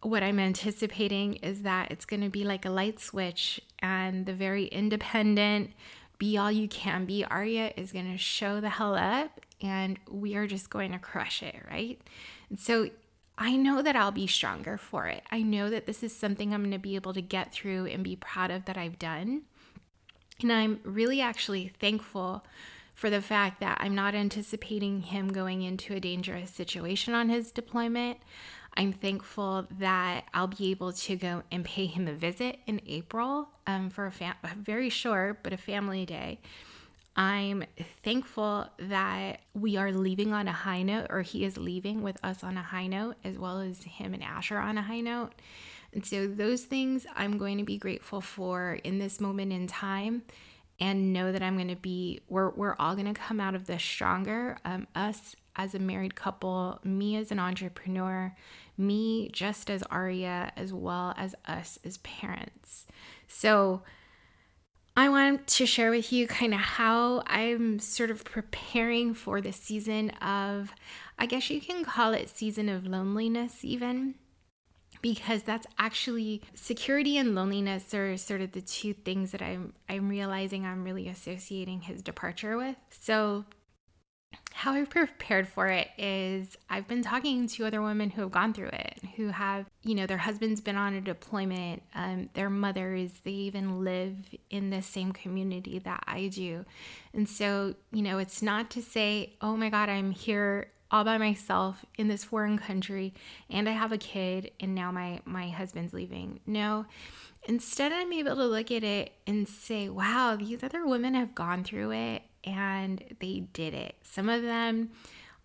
what 0.02 0.22
I'm 0.22 0.38
anticipating 0.38 1.36
is 1.36 1.62
that 1.62 1.90
it's 1.90 2.04
going 2.04 2.22
to 2.22 2.28
be 2.28 2.44
like 2.44 2.64
a 2.64 2.70
light 2.70 3.00
switch, 3.00 3.60
and 3.80 4.26
the 4.26 4.32
very 4.32 4.66
independent, 4.66 5.72
be 6.18 6.36
all 6.36 6.50
you 6.50 6.68
can 6.68 7.04
be 7.04 7.24
Aria 7.24 7.72
is 7.76 7.92
going 7.92 8.10
to 8.10 8.18
show 8.18 8.60
the 8.60 8.70
hell 8.70 8.94
up 8.94 9.40
and 9.60 9.98
we 10.10 10.34
are 10.34 10.46
just 10.46 10.70
going 10.70 10.92
to 10.92 10.98
crush 10.98 11.42
it, 11.42 11.56
right? 11.70 12.00
And 12.50 12.58
so 12.58 12.90
I 13.36 13.56
know 13.56 13.82
that 13.82 13.96
I'll 13.96 14.10
be 14.10 14.26
stronger 14.26 14.76
for 14.76 15.06
it. 15.06 15.22
I 15.30 15.42
know 15.42 15.70
that 15.70 15.86
this 15.86 16.02
is 16.02 16.14
something 16.14 16.52
I'm 16.52 16.62
going 16.62 16.72
to 16.72 16.78
be 16.78 16.96
able 16.96 17.14
to 17.14 17.22
get 17.22 17.52
through 17.52 17.86
and 17.86 18.02
be 18.02 18.16
proud 18.16 18.50
of 18.50 18.64
that 18.64 18.76
I've 18.76 18.98
done. 18.98 19.42
And 20.40 20.52
I'm 20.52 20.80
really 20.82 21.20
actually 21.20 21.72
thankful 21.80 22.44
for 22.94 23.10
the 23.10 23.22
fact 23.22 23.60
that 23.60 23.78
I'm 23.80 23.94
not 23.94 24.16
anticipating 24.16 25.02
him 25.02 25.28
going 25.28 25.62
into 25.62 25.94
a 25.94 26.00
dangerous 26.00 26.50
situation 26.50 27.14
on 27.14 27.28
his 27.28 27.52
deployment. 27.52 28.18
I'm 28.76 28.92
thankful 28.92 29.66
that 29.78 30.24
I'll 30.32 30.46
be 30.46 30.70
able 30.70 30.92
to 30.92 31.16
go 31.16 31.42
and 31.50 31.64
pay 31.64 31.86
him 31.86 32.06
a 32.06 32.12
visit 32.12 32.58
in 32.66 32.80
April 32.86 33.48
um, 33.66 33.90
for 33.90 34.06
a, 34.06 34.12
fam- 34.12 34.36
a 34.44 34.54
very 34.54 34.88
short 34.88 35.42
but 35.42 35.52
a 35.52 35.56
family 35.56 36.06
day. 36.06 36.38
I'm 37.16 37.64
thankful 38.04 38.68
that 38.78 39.40
we 39.52 39.76
are 39.76 39.90
leaving 39.90 40.32
on 40.32 40.46
a 40.46 40.52
high 40.52 40.82
note, 40.82 41.08
or 41.10 41.22
he 41.22 41.44
is 41.44 41.58
leaving 41.58 42.02
with 42.02 42.16
us 42.24 42.44
on 42.44 42.56
a 42.56 42.62
high 42.62 42.86
note, 42.86 43.16
as 43.24 43.36
well 43.36 43.58
as 43.58 43.82
him 43.82 44.14
and 44.14 44.22
Asher 44.22 44.58
on 44.58 44.78
a 44.78 44.82
high 44.82 45.00
note. 45.00 45.32
And 45.92 46.06
so, 46.06 46.28
those 46.28 46.62
things 46.62 47.06
I'm 47.16 47.36
going 47.36 47.58
to 47.58 47.64
be 47.64 47.76
grateful 47.76 48.20
for 48.20 48.74
in 48.84 49.00
this 49.00 49.20
moment 49.20 49.52
in 49.52 49.66
time 49.66 50.22
and 50.78 51.12
know 51.12 51.32
that 51.32 51.42
I'm 51.42 51.56
going 51.56 51.68
to 51.68 51.76
be, 51.76 52.20
we're, 52.28 52.50
we're 52.50 52.76
all 52.78 52.94
going 52.94 53.12
to 53.12 53.20
come 53.20 53.40
out 53.40 53.56
of 53.56 53.66
this 53.66 53.82
stronger. 53.82 54.58
Um, 54.64 54.86
us 54.94 55.34
as 55.58 55.74
a 55.74 55.78
married 55.78 56.14
couple, 56.14 56.80
me 56.84 57.16
as 57.16 57.30
an 57.30 57.38
entrepreneur, 57.38 58.34
me 58.78 59.28
just 59.30 59.68
as 59.68 59.82
Aria, 59.84 60.52
as 60.56 60.72
well 60.72 61.12
as 61.16 61.34
us 61.46 61.78
as 61.84 61.98
parents. 61.98 62.86
So, 63.26 63.82
I 64.96 65.08
want 65.08 65.46
to 65.46 65.66
share 65.66 65.90
with 65.90 66.12
you 66.12 66.26
kind 66.26 66.52
of 66.52 66.58
how 66.58 67.22
I'm 67.26 67.78
sort 67.78 68.10
of 68.10 68.24
preparing 68.24 69.14
for 69.14 69.40
the 69.40 69.52
season 69.52 70.10
of, 70.10 70.72
I 71.16 71.26
guess 71.26 71.50
you 71.50 71.60
can 71.60 71.84
call 71.84 72.12
it 72.14 72.28
season 72.28 72.68
of 72.68 72.84
loneliness, 72.84 73.64
even 73.64 74.16
because 75.00 75.44
that's 75.44 75.66
actually 75.78 76.42
security 76.54 77.16
and 77.16 77.34
loneliness 77.34 77.94
are 77.94 78.16
sort 78.16 78.40
of 78.40 78.52
the 78.52 78.60
two 78.60 78.92
things 78.92 79.30
that 79.30 79.42
I'm 79.42 79.72
I'm 79.88 80.08
realizing 80.08 80.66
I'm 80.66 80.82
really 80.82 81.08
associating 81.08 81.82
his 81.82 82.02
departure 82.02 82.56
with. 82.56 82.76
So 82.90 83.44
how 84.58 84.72
I've 84.72 84.90
prepared 84.90 85.46
for 85.46 85.68
it 85.68 85.86
is 85.96 86.58
I've 86.68 86.88
been 86.88 87.00
talking 87.00 87.46
to 87.46 87.66
other 87.66 87.80
women 87.80 88.10
who 88.10 88.22
have 88.22 88.32
gone 88.32 88.52
through 88.52 88.70
it, 88.72 88.98
who 89.14 89.28
have, 89.28 89.66
you 89.84 89.94
know, 89.94 90.04
their 90.04 90.18
husband's 90.18 90.60
been 90.60 90.74
on 90.74 90.94
a 90.94 91.00
deployment, 91.00 91.84
um, 91.94 92.28
their 92.34 92.50
mothers, 92.50 93.12
they 93.22 93.30
even 93.30 93.84
live 93.84 94.16
in 94.50 94.70
the 94.70 94.82
same 94.82 95.12
community 95.12 95.78
that 95.78 96.02
I 96.08 96.26
do. 96.26 96.64
And 97.14 97.28
so, 97.28 97.76
you 97.92 98.02
know, 98.02 98.18
it's 98.18 98.42
not 98.42 98.68
to 98.70 98.82
say, 98.82 99.34
oh 99.40 99.56
my 99.56 99.70
God, 99.70 99.88
I'm 99.88 100.10
here 100.10 100.72
all 100.90 101.04
by 101.04 101.18
myself 101.18 101.84
in 101.96 102.08
this 102.08 102.24
foreign 102.24 102.58
country 102.58 103.14
and 103.48 103.68
I 103.68 103.72
have 103.72 103.92
a 103.92 103.98
kid 103.98 104.50
and 104.58 104.74
now 104.74 104.90
my, 104.90 105.20
my 105.24 105.50
husband's 105.50 105.92
leaving. 105.92 106.40
No. 106.46 106.84
Instead, 107.44 107.92
I'm 107.92 108.12
able 108.12 108.34
to 108.34 108.44
look 108.44 108.72
at 108.72 108.82
it 108.82 109.12
and 109.24 109.46
say, 109.46 109.88
wow, 109.88 110.34
these 110.36 110.64
other 110.64 110.84
women 110.84 111.14
have 111.14 111.36
gone 111.36 111.62
through 111.62 111.92
it 111.92 112.22
and 112.44 113.02
they 113.20 113.40
did 113.52 113.74
it. 113.74 113.96
Some 114.02 114.28
of 114.28 114.42
them 114.42 114.90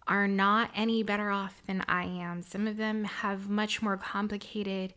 are 0.08 0.28
not 0.28 0.70
any 0.76 1.02
better 1.04 1.30
off 1.30 1.62
than 1.66 1.84
I 1.88 2.04
am. 2.04 2.42
Some 2.42 2.68
of 2.68 2.78
them 2.78 3.06
have 3.06 3.50
much 3.50 3.82
more 3.82 3.98
complicated 3.98 4.94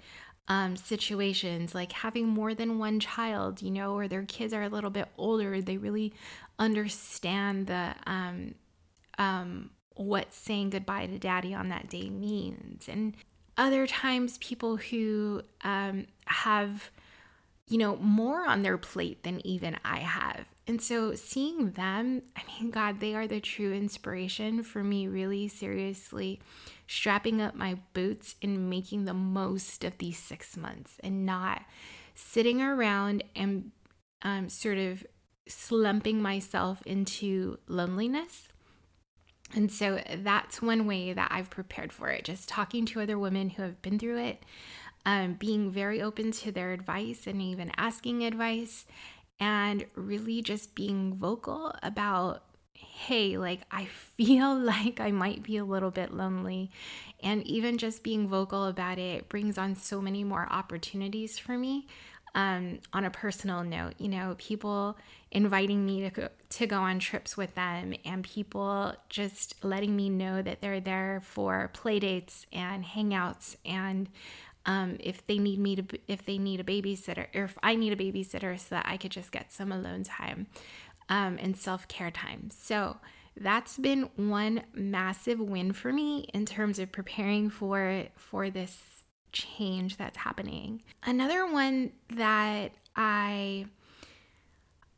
um, 0.49 0.77
situations 0.77 1.75
like 1.75 1.93
having 1.93 2.29
more 2.29 2.55
than 2.55 2.79
one 2.79 3.01
child, 3.01 3.63
you 3.63 3.71
know, 3.71 3.95
or 3.95 4.09
their 4.09 4.25
kids 4.25 4.53
are 4.53 4.63
a 4.63 4.69
little 4.69 4.91
bit 4.91 5.09
older, 5.19 5.61
they 5.61 5.77
really 5.77 6.13
understand 6.59 7.67
the 7.67 7.95
um, 8.07 8.55
um, 9.19 9.71
what 9.95 10.33
saying 10.33 10.71
goodbye 10.71 11.07
to 11.07 11.19
daddy 11.19 11.55
on 11.55 11.69
that 11.71 11.89
day 11.89 12.11
means. 12.11 12.89
And 12.89 13.17
other 13.57 13.87
times, 13.87 14.39
people 14.39 14.77
who 14.77 15.43
um, 15.65 16.07
have, 16.27 16.91
you 17.67 17.79
know, 17.79 17.97
more 17.97 18.47
on 18.47 18.63
their 18.63 18.79
plate 18.79 19.25
than 19.25 19.45
even 19.47 19.79
I 19.85 19.99
have. 20.01 20.47
And 20.69 20.83
so 20.83 21.15
seeing 21.15 21.71
them, 21.73 22.23
I 22.37 22.43
mean, 22.47 22.71
God, 22.71 22.99
they 22.99 23.15
are 23.15 23.29
the 23.29 23.41
true 23.41 23.73
inspiration 23.73 24.63
for 24.65 24.83
me, 24.83 25.07
really 25.07 25.47
seriously 25.47 26.41
strapping 26.89 27.41
up 27.41 27.55
my 27.55 27.79
boots 27.93 28.35
and 28.43 28.69
making 28.71 29.05
the 29.05 29.15
most 29.15 29.85
of 29.85 29.99
these 29.99 30.19
six 30.19 30.57
months 30.57 30.99
and 31.03 31.25
not 31.25 31.63
sitting 32.15 32.61
around 32.61 33.23
and 33.35 33.71
um, 34.23 34.49
sort 34.49 34.79
of 34.79 35.07
slumping 35.49 36.21
myself 36.21 36.83
into 36.87 37.59
loneliness. 37.69 38.49
And 39.55 39.71
so 39.71 40.01
that's 40.19 40.61
one 40.61 40.87
way 40.87 41.13
that 41.13 41.31
I've 41.31 41.51
prepared 41.51 41.93
for 41.93 42.09
it, 42.09 42.25
just 42.25 42.49
talking 42.49 42.85
to 42.87 43.01
other 43.01 43.19
women 43.19 43.51
who 43.51 43.63
have 43.63 43.81
been 43.81 43.99
through 43.99 44.19
it, 44.19 44.43
um, 45.05 45.35
being 45.35 45.71
very 45.71 46.03
open 46.03 46.33
to 46.33 46.51
their 46.51 46.73
advice 46.73 47.29
and 47.29 47.41
even 47.41 47.71
asking 47.77 48.25
advice, 48.25 48.87
and 49.39 49.85
really 49.95 50.43
just 50.43 50.75
being 50.75 51.15
vocal 51.15 51.75
about 51.83 52.43
hey, 52.77 53.37
like 53.37 53.63
I 53.71 53.87
feel 53.87 54.55
like 54.59 55.01
I 55.01 55.11
might 55.11 55.43
be 55.43 55.57
a 55.57 55.65
little 55.65 55.91
bit 55.91 56.13
lonely. 56.13 56.71
And 57.23 57.47
even 57.47 57.79
just 57.79 58.03
being 58.03 58.29
vocal 58.29 58.67
about 58.67 58.99
it 58.99 59.29
brings 59.29 59.59
on 59.59 59.75
so 59.75 60.01
many 60.01 60.25
more 60.25 60.47
opportunities 60.51 61.39
for 61.39 61.57
me 61.57 61.87
um, 62.35 62.81
on 62.93 63.05
a 63.05 63.11
personal 63.11 63.65
note, 63.65 63.95
you 63.99 64.09
know, 64.09 64.37
people 64.39 64.99
inviting 65.31 65.87
me 65.87 66.03
to 66.03 66.11
go, 66.11 66.29
to 66.51 66.67
go 66.67 66.81
on 66.81 66.99
trips 66.99 67.37
with 67.37 67.55
them 67.55 67.95
and 68.05 68.23
people 68.23 68.95
just 69.09 69.65
letting 69.65 69.97
me 69.97 70.11
know 70.11 70.43
that 70.43 70.61
they're 70.61 70.81
there 70.81 71.23
for 71.25 71.71
play 71.73 71.99
dates 71.99 72.47
and 72.53 72.85
hangouts 72.85 73.57
and 73.65 74.09
um, 74.67 74.97
if 75.01 75.25
they 75.27 75.39
need 75.39 75.59
me 75.59 75.77
to 75.77 75.85
if 76.09 76.27
they 76.27 76.39
need 76.39 76.61
a 76.61 76.65
babysitter 76.65 77.27
or 77.35 77.45
if 77.45 77.57
I 77.63 77.77
need 77.77 77.93
a 77.93 77.97
babysitter 77.97 78.59
so 78.59 78.75
that 78.75 78.87
I 78.87 78.97
could 78.97 79.13
just 79.13 79.33
get 79.33 79.53
some 79.53 79.73
alone 79.73 80.03
time 80.03 80.49
um, 81.09 81.39
and 81.41 81.57
self-care 81.57 82.11
time. 82.11 82.51
So 82.51 82.97
that's 83.37 83.79
been 83.79 84.11
one 84.17 84.63
massive 84.75 85.39
win 85.39 85.73
for 85.73 85.93
me 85.93 86.29
in 86.35 86.47
terms 86.47 86.79
of 86.79 86.91
preparing 86.91 87.49
for 87.49 88.05
for 88.17 88.51
this 88.51 89.05
change 89.33 89.97
that's 89.97 90.17
happening. 90.17 90.83
Another 91.05 91.47
one 91.47 91.93
that 92.15 92.73
I 92.97 93.67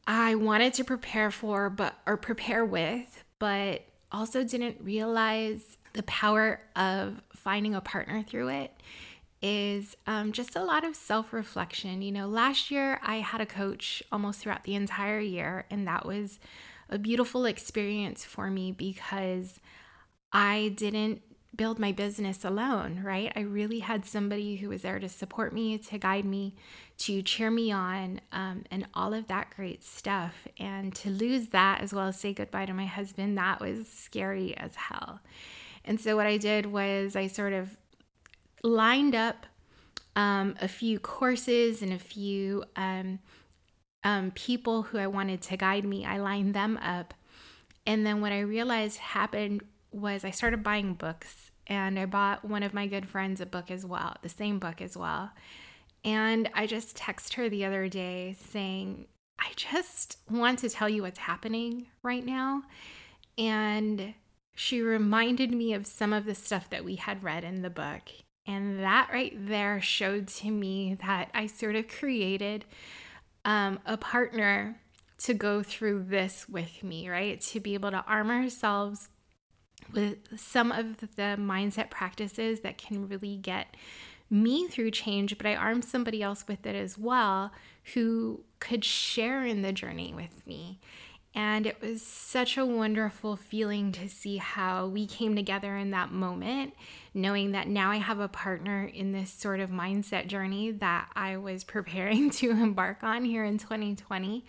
I 0.06 0.36
wanted 0.36 0.72
to 0.74 0.84
prepare 0.84 1.30
for 1.30 1.68
but 1.68 1.94
or 2.06 2.16
prepare 2.16 2.64
with, 2.64 3.24
but 3.38 3.82
also 4.10 4.44
didn't 4.44 4.78
realize 4.80 5.76
the 5.92 6.02
power 6.04 6.60
of 6.76 7.20
finding 7.34 7.74
a 7.74 7.80
partner 7.80 8.22
through 8.22 8.48
it 8.48 8.72
is 9.40 9.96
um, 10.06 10.32
just 10.32 10.56
a 10.56 10.64
lot 10.64 10.84
of 10.84 10.96
self 10.96 11.32
reflection. 11.32 12.02
You 12.02 12.12
know, 12.12 12.28
last 12.28 12.70
year 12.70 12.98
I 13.02 13.16
had 13.16 13.40
a 13.40 13.46
coach 13.46 14.02
almost 14.10 14.40
throughout 14.40 14.64
the 14.64 14.74
entire 14.74 15.20
year, 15.20 15.66
and 15.70 15.86
that 15.86 16.06
was 16.06 16.38
a 16.88 16.98
beautiful 16.98 17.44
experience 17.44 18.24
for 18.24 18.50
me 18.50 18.72
because 18.72 19.60
I 20.32 20.72
didn't 20.76 21.22
build 21.54 21.78
my 21.78 21.92
business 21.92 22.44
alone, 22.44 23.02
right? 23.02 23.32
I 23.34 23.40
really 23.40 23.80
had 23.80 24.04
somebody 24.04 24.56
who 24.56 24.68
was 24.68 24.82
there 24.82 24.98
to 25.00 25.08
support 25.08 25.52
me, 25.52 25.76
to 25.78 25.98
guide 25.98 26.24
me, 26.24 26.54
to 26.98 27.20
cheer 27.22 27.50
me 27.50 27.72
on, 27.72 28.20
um, 28.32 28.64
and 28.70 28.86
all 28.94 29.12
of 29.12 29.26
that 29.26 29.50
great 29.56 29.82
stuff. 29.82 30.46
And 30.58 30.94
to 30.96 31.10
lose 31.10 31.48
that, 31.48 31.80
as 31.80 31.92
well 31.92 32.08
as 32.08 32.20
say 32.20 32.32
goodbye 32.32 32.66
to 32.66 32.72
my 32.72 32.86
husband, 32.86 33.36
that 33.38 33.60
was 33.60 33.88
scary 33.88 34.56
as 34.56 34.76
hell. 34.76 35.20
And 35.84 36.00
so, 36.00 36.16
what 36.16 36.26
I 36.26 36.36
did 36.36 36.66
was 36.66 37.16
I 37.16 37.26
sort 37.26 37.52
of 37.52 37.76
lined 38.62 39.14
up 39.14 39.46
um, 40.16 40.56
a 40.60 40.68
few 40.68 40.98
courses 40.98 41.82
and 41.82 41.92
a 41.92 41.98
few 41.98 42.64
um, 42.76 43.20
um 44.04 44.30
people 44.32 44.82
who 44.82 44.98
I 44.98 45.06
wanted 45.06 45.42
to 45.42 45.56
guide 45.56 45.84
me. 45.84 46.04
I 46.04 46.18
lined 46.18 46.54
them 46.54 46.78
up. 46.78 47.14
And 47.86 48.06
then, 48.06 48.20
what 48.20 48.32
I 48.32 48.40
realized 48.40 48.98
happened 48.98 49.62
was 49.90 50.24
I 50.24 50.30
started 50.30 50.62
buying 50.62 50.94
books 50.94 51.50
and 51.66 51.98
I 51.98 52.06
bought 52.06 52.44
one 52.44 52.62
of 52.62 52.74
my 52.74 52.86
good 52.86 53.08
friends 53.08 53.40
a 53.40 53.46
book 53.46 53.70
as 53.70 53.84
well, 53.84 54.16
the 54.22 54.28
same 54.28 54.58
book 54.58 54.80
as 54.80 54.96
well. 54.96 55.30
And 56.04 56.48
I 56.54 56.66
just 56.66 56.96
texted 56.96 57.34
her 57.34 57.48
the 57.48 57.64
other 57.64 57.88
day 57.88 58.36
saying, 58.38 59.06
I 59.38 59.52
just 59.56 60.18
want 60.30 60.60
to 60.60 60.68
tell 60.68 60.88
you 60.88 61.02
what's 61.02 61.18
happening 61.18 61.86
right 62.02 62.24
now. 62.24 62.62
And 63.36 64.14
she 64.54 64.80
reminded 64.80 65.52
me 65.52 65.74
of 65.74 65.86
some 65.86 66.12
of 66.12 66.24
the 66.24 66.34
stuff 66.34 66.70
that 66.70 66.84
we 66.84 66.96
had 66.96 67.22
read 67.22 67.44
in 67.44 67.62
the 67.62 67.70
book. 67.70 68.10
And 68.48 68.80
that 68.80 69.10
right 69.12 69.34
there 69.36 69.78
showed 69.82 70.26
to 70.28 70.50
me 70.50 70.96
that 71.04 71.30
I 71.34 71.46
sort 71.46 71.76
of 71.76 71.86
created 71.86 72.64
um, 73.44 73.78
a 73.84 73.98
partner 73.98 74.80
to 75.18 75.34
go 75.34 75.62
through 75.62 76.04
this 76.04 76.48
with 76.48 76.82
me, 76.82 77.10
right? 77.10 77.38
To 77.42 77.60
be 77.60 77.74
able 77.74 77.90
to 77.90 78.02
arm 78.08 78.30
ourselves 78.30 79.10
with 79.92 80.16
some 80.38 80.72
of 80.72 80.98
the 81.00 81.36
mindset 81.38 81.90
practices 81.90 82.60
that 82.60 82.78
can 82.78 83.06
really 83.06 83.36
get 83.36 83.76
me 84.30 84.66
through 84.66 84.92
change, 84.92 85.36
but 85.36 85.46
I 85.46 85.54
armed 85.54 85.84
somebody 85.84 86.22
else 86.22 86.46
with 86.48 86.66
it 86.66 86.74
as 86.74 86.96
well 86.96 87.52
who 87.94 88.44
could 88.60 88.84
share 88.84 89.44
in 89.44 89.60
the 89.60 89.72
journey 89.72 90.14
with 90.14 90.46
me. 90.46 90.80
And 91.38 91.68
it 91.68 91.80
was 91.80 92.02
such 92.02 92.58
a 92.58 92.66
wonderful 92.66 93.36
feeling 93.36 93.92
to 93.92 94.08
see 94.08 94.38
how 94.38 94.88
we 94.88 95.06
came 95.06 95.36
together 95.36 95.76
in 95.76 95.92
that 95.92 96.10
moment, 96.10 96.74
knowing 97.14 97.52
that 97.52 97.68
now 97.68 97.92
I 97.92 97.98
have 97.98 98.18
a 98.18 98.26
partner 98.26 98.82
in 98.82 99.12
this 99.12 99.30
sort 99.30 99.60
of 99.60 99.70
mindset 99.70 100.26
journey 100.26 100.72
that 100.72 101.08
I 101.14 101.36
was 101.36 101.62
preparing 101.76 102.30
to 102.30 102.50
embark 102.50 103.04
on 103.04 103.24
here 103.24 103.44
in 103.44 103.56
2020 103.56 104.44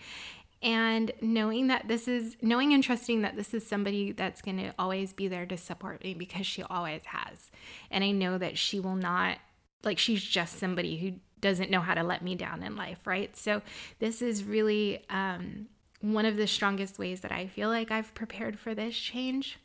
and 0.62 1.12
knowing 1.22 1.68
that 1.68 1.86
this 1.86 2.08
is 2.08 2.36
knowing 2.42 2.74
and 2.74 2.82
trusting 2.82 3.22
that 3.22 3.36
this 3.36 3.54
is 3.54 3.64
somebody 3.64 4.10
that's 4.10 4.42
going 4.42 4.56
to 4.56 4.74
always 4.76 5.12
be 5.12 5.28
there 5.28 5.46
to 5.46 5.56
support 5.56 6.02
me 6.02 6.12
because 6.14 6.44
she 6.44 6.64
always 6.64 7.04
has. 7.04 7.52
And 7.92 8.02
i 8.02 8.10
know 8.10 8.36
that 8.36 8.58
she 8.58 8.80
will 8.80 8.96
not 8.96 9.38
like 9.84 9.98
she's 9.98 10.24
just 10.24 10.58
somebody 10.58 10.96
who 10.96 11.12
doesn't 11.40 11.70
know 11.70 11.80
how 11.80 11.94
to 11.94 12.02
let 12.02 12.20
me 12.20 12.34
down 12.34 12.64
in 12.64 12.74
life 12.74 13.06
right? 13.06 13.36
So 13.36 13.62
this 14.00 14.20
is 14.22 14.42
really 14.42 15.04
um, 15.08 15.68
one 16.00 16.24
of 16.24 16.36
the 16.36 16.46
strongest 16.46 16.98
ways 16.98 17.20
that 17.20 17.32
i 17.32 17.46
feel 17.46 17.68
like 17.68 17.90
i've 17.90 18.14
prepared 18.14 18.58
for 18.58 18.74
this 18.74 18.96
change 18.96 19.58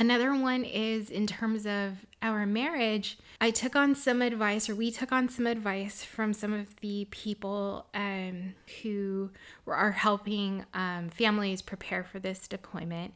Another 0.00 0.32
one 0.32 0.64
is 0.64 1.10
in 1.10 1.26
terms 1.26 1.66
of 1.66 2.06
our 2.22 2.46
marriage. 2.46 3.18
I 3.40 3.50
took 3.50 3.74
on 3.74 3.96
some 3.96 4.22
advice, 4.22 4.68
or 4.68 4.76
we 4.76 4.92
took 4.92 5.10
on 5.10 5.28
some 5.28 5.44
advice 5.44 6.04
from 6.04 6.32
some 6.32 6.52
of 6.52 6.76
the 6.76 7.08
people 7.10 7.86
um, 7.94 8.54
who 8.82 9.30
are 9.66 9.90
helping 9.90 10.64
um, 10.72 11.08
families 11.10 11.62
prepare 11.62 12.04
for 12.04 12.20
this 12.20 12.46
deployment 12.46 13.12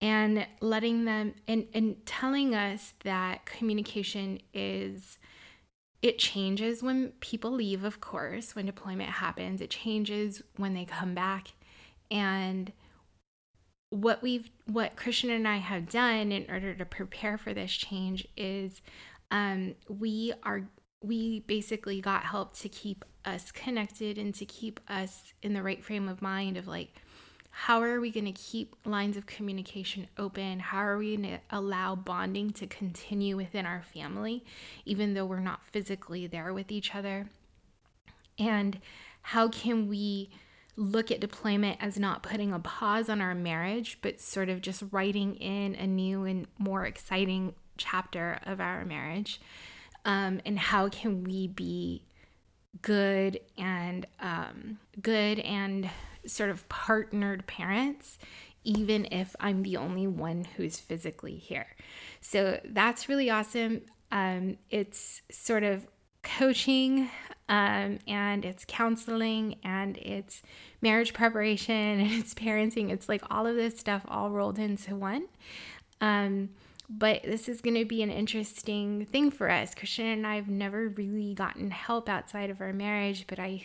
and 0.00 0.46
letting 0.62 1.04
them 1.04 1.34
and, 1.46 1.66
and 1.74 2.04
telling 2.06 2.54
us 2.54 2.94
that 3.04 3.44
communication 3.44 4.40
is 4.54 5.18
it 6.02 6.18
changes 6.18 6.82
when 6.82 7.12
people 7.20 7.50
leave 7.50 7.82
of 7.82 7.98
course 7.98 8.54
when 8.54 8.66
deployment 8.66 9.08
happens 9.08 9.62
it 9.62 9.70
changes 9.70 10.42
when 10.56 10.74
they 10.74 10.84
come 10.84 11.14
back 11.14 11.52
and 12.10 12.72
what 13.90 14.22
we've 14.22 14.50
what 14.66 14.96
Christian 14.96 15.30
and 15.30 15.46
I 15.46 15.58
have 15.58 15.88
done 15.88 16.32
in 16.32 16.46
order 16.48 16.74
to 16.74 16.84
prepare 16.84 17.38
for 17.38 17.54
this 17.54 17.72
change 17.72 18.26
is 18.36 18.82
um, 19.30 19.74
we 19.88 20.32
are 20.42 20.68
we 21.02 21.40
basically 21.40 22.00
got 22.00 22.24
help 22.24 22.56
to 22.58 22.68
keep 22.68 23.04
us 23.24 23.50
connected 23.52 24.18
and 24.18 24.34
to 24.34 24.44
keep 24.44 24.80
us 24.88 25.34
in 25.42 25.52
the 25.52 25.62
right 25.62 25.84
frame 25.84 26.08
of 26.08 26.22
mind 26.22 26.56
of 26.56 26.66
like 26.66 26.94
how 27.50 27.80
are 27.80 28.00
we 28.00 28.10
going 28.10 28.26
to 28.26 28.32
keep 28.32 28.76
lines 28.84 29.16
of 29.16 29.24
communication 29.24 30.08
open? 30.18 30.60
How 30.60 30.80
are 30.80 30.98
we 30.98 31.16
going 31.16 31.30
to 31.30 31.40
allow 31.48 31.94
bonding 31.94 32.50
to 32.50 32.66
continue 32.66 33.34
within 33.34 33.64
our 33.64 33.82
family 33.82 34.44
even 34.84 35.14
though 35.14 35.24
we're 35.24 35.40
not 35.40 35.64
physically 35.64 36.26
there 36.26 36.52
with 36.52 36.70
each 36.70 36.94
other? 36.94 37.28
And 38.38 38.78
how 39.22 39.48
can 39.48 39.88
we 39.88 40.28
look 40.76 41.10
at 41.10 41.20
deployment 41.20 41.82
as 41.82 41.98
not 41.98 42.22
putting 42.22 42.52
a 42.52 42.58
pause 42.58 43.08
on 43.08 43.20
our 43.20 43.34
marriage, 43.34 43.98
but 44.02 44.20
sort 44.20 44.48
of 44.48 44.60
just 44.60 44.82
writing 44.90 45.34
in 45.36 45.74
a 45.74 45.86
new 45.86 46.24
and 46.24 46.46
more 46.58 46.84
exciting 46.84 47.54
chapter 47.78 48.38
of 48.44 48.60
our 48.60 48.84
marriage. 48.84 49.40
Um, 50.04 50.40
and 50.44 50.58
how 50.58 50.88
can 50.88 51.24
we 51.24 51.48
be 51.48 52.02
good 52.82 53.40
and 53.58 54.06
um, 54.20 54.78
good 55.00 55.40
and 55.40 55.90
sort 56.26 56.50
of 56.50 56.68
partnered 56.68 57.46
parents, 57.46 58.18
even 58.64 59.06
if 59.10 59.34
I'm 59.40 59.62
the 59.62 59.76
only 59.76 60.06
one 60.06 60.46
who's 60.56 60.78
physically 60.78 61.36
here. 61.36 61.66
So 62.20 62.60
that's 62.64 63.08
really 63.08 63.30
awesome. 63.30 63.82
Um, 64.12 64.58
it's 64.70 65.22
sort 65.30 65.62
of 65.62 65.86
coaching 66.22 67.08
um, 67.48 67.98
and 68.08 68.44
it's 68.44 68.64
counseling 68.66 69.56
and 69.62 69.96
it's 69.98 70.42
marriage 70.82 71.12
preparation 71.12 71.74
and 72.00 72.12
it's 72.12 72.34
parenting. 72.34 72.90
It's 72.90 73.08
like 73.08 73.22
all 73.30 73.46
of 73.46 73.56
this 73.56 73.78
stuff 73.78 74.02
all 74.08 74.30
rolled 74.30 74.58
into 74.58 74.96
one. 74.96 75.26
Um, 76.00 76.50
but 76.88 77.22
this 77.24 77.48
is 77.48 77.60
going 77.60 77.74
to 77.74 77.84
be 77.84 78.02
an 78.02 78.10
interesting 78.10 79.06
thing 79.06 79.30
for 79.30 79.50
us. 79.50 79.74
Christian 79.74 80.06
and 80.06 80.26
I 80.26 80.36
have 80.36 80.48
never 80.48 80.88
really 80.88 81.34
gotten 81.34 81.70
help 81.70 82.08
outside 82.08 82.48
of 82.48 82.60
our 82.60 82.72
marriage, 82.72 83.26
but 83.26 83.38
I 83.40 83.64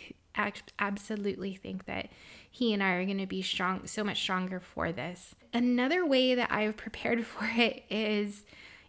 absolutely 0.78 1.54
think 1.54 1.84
that 1.84 2.08
he 2.50 2.72
and 2.72 2.82
I 2.82 2.92
are 2.92 3.04
going 3.04 3.18
to 3.18 3.26
be 3.26 3.42
strong, 3.42 3.86
so 3.86 4.02
much 4.02 4.20
stronger 4.20 4.58
for 4.58 4.90
this. 4.90 5.34
Another 5.52 6.04
way 6.04 6.34
that 6.34 6.50
I've 6.50 6.76
prepared 6.76 7.24
for 7.26 7.48
it 7.56 7.84
is 7.90 8.44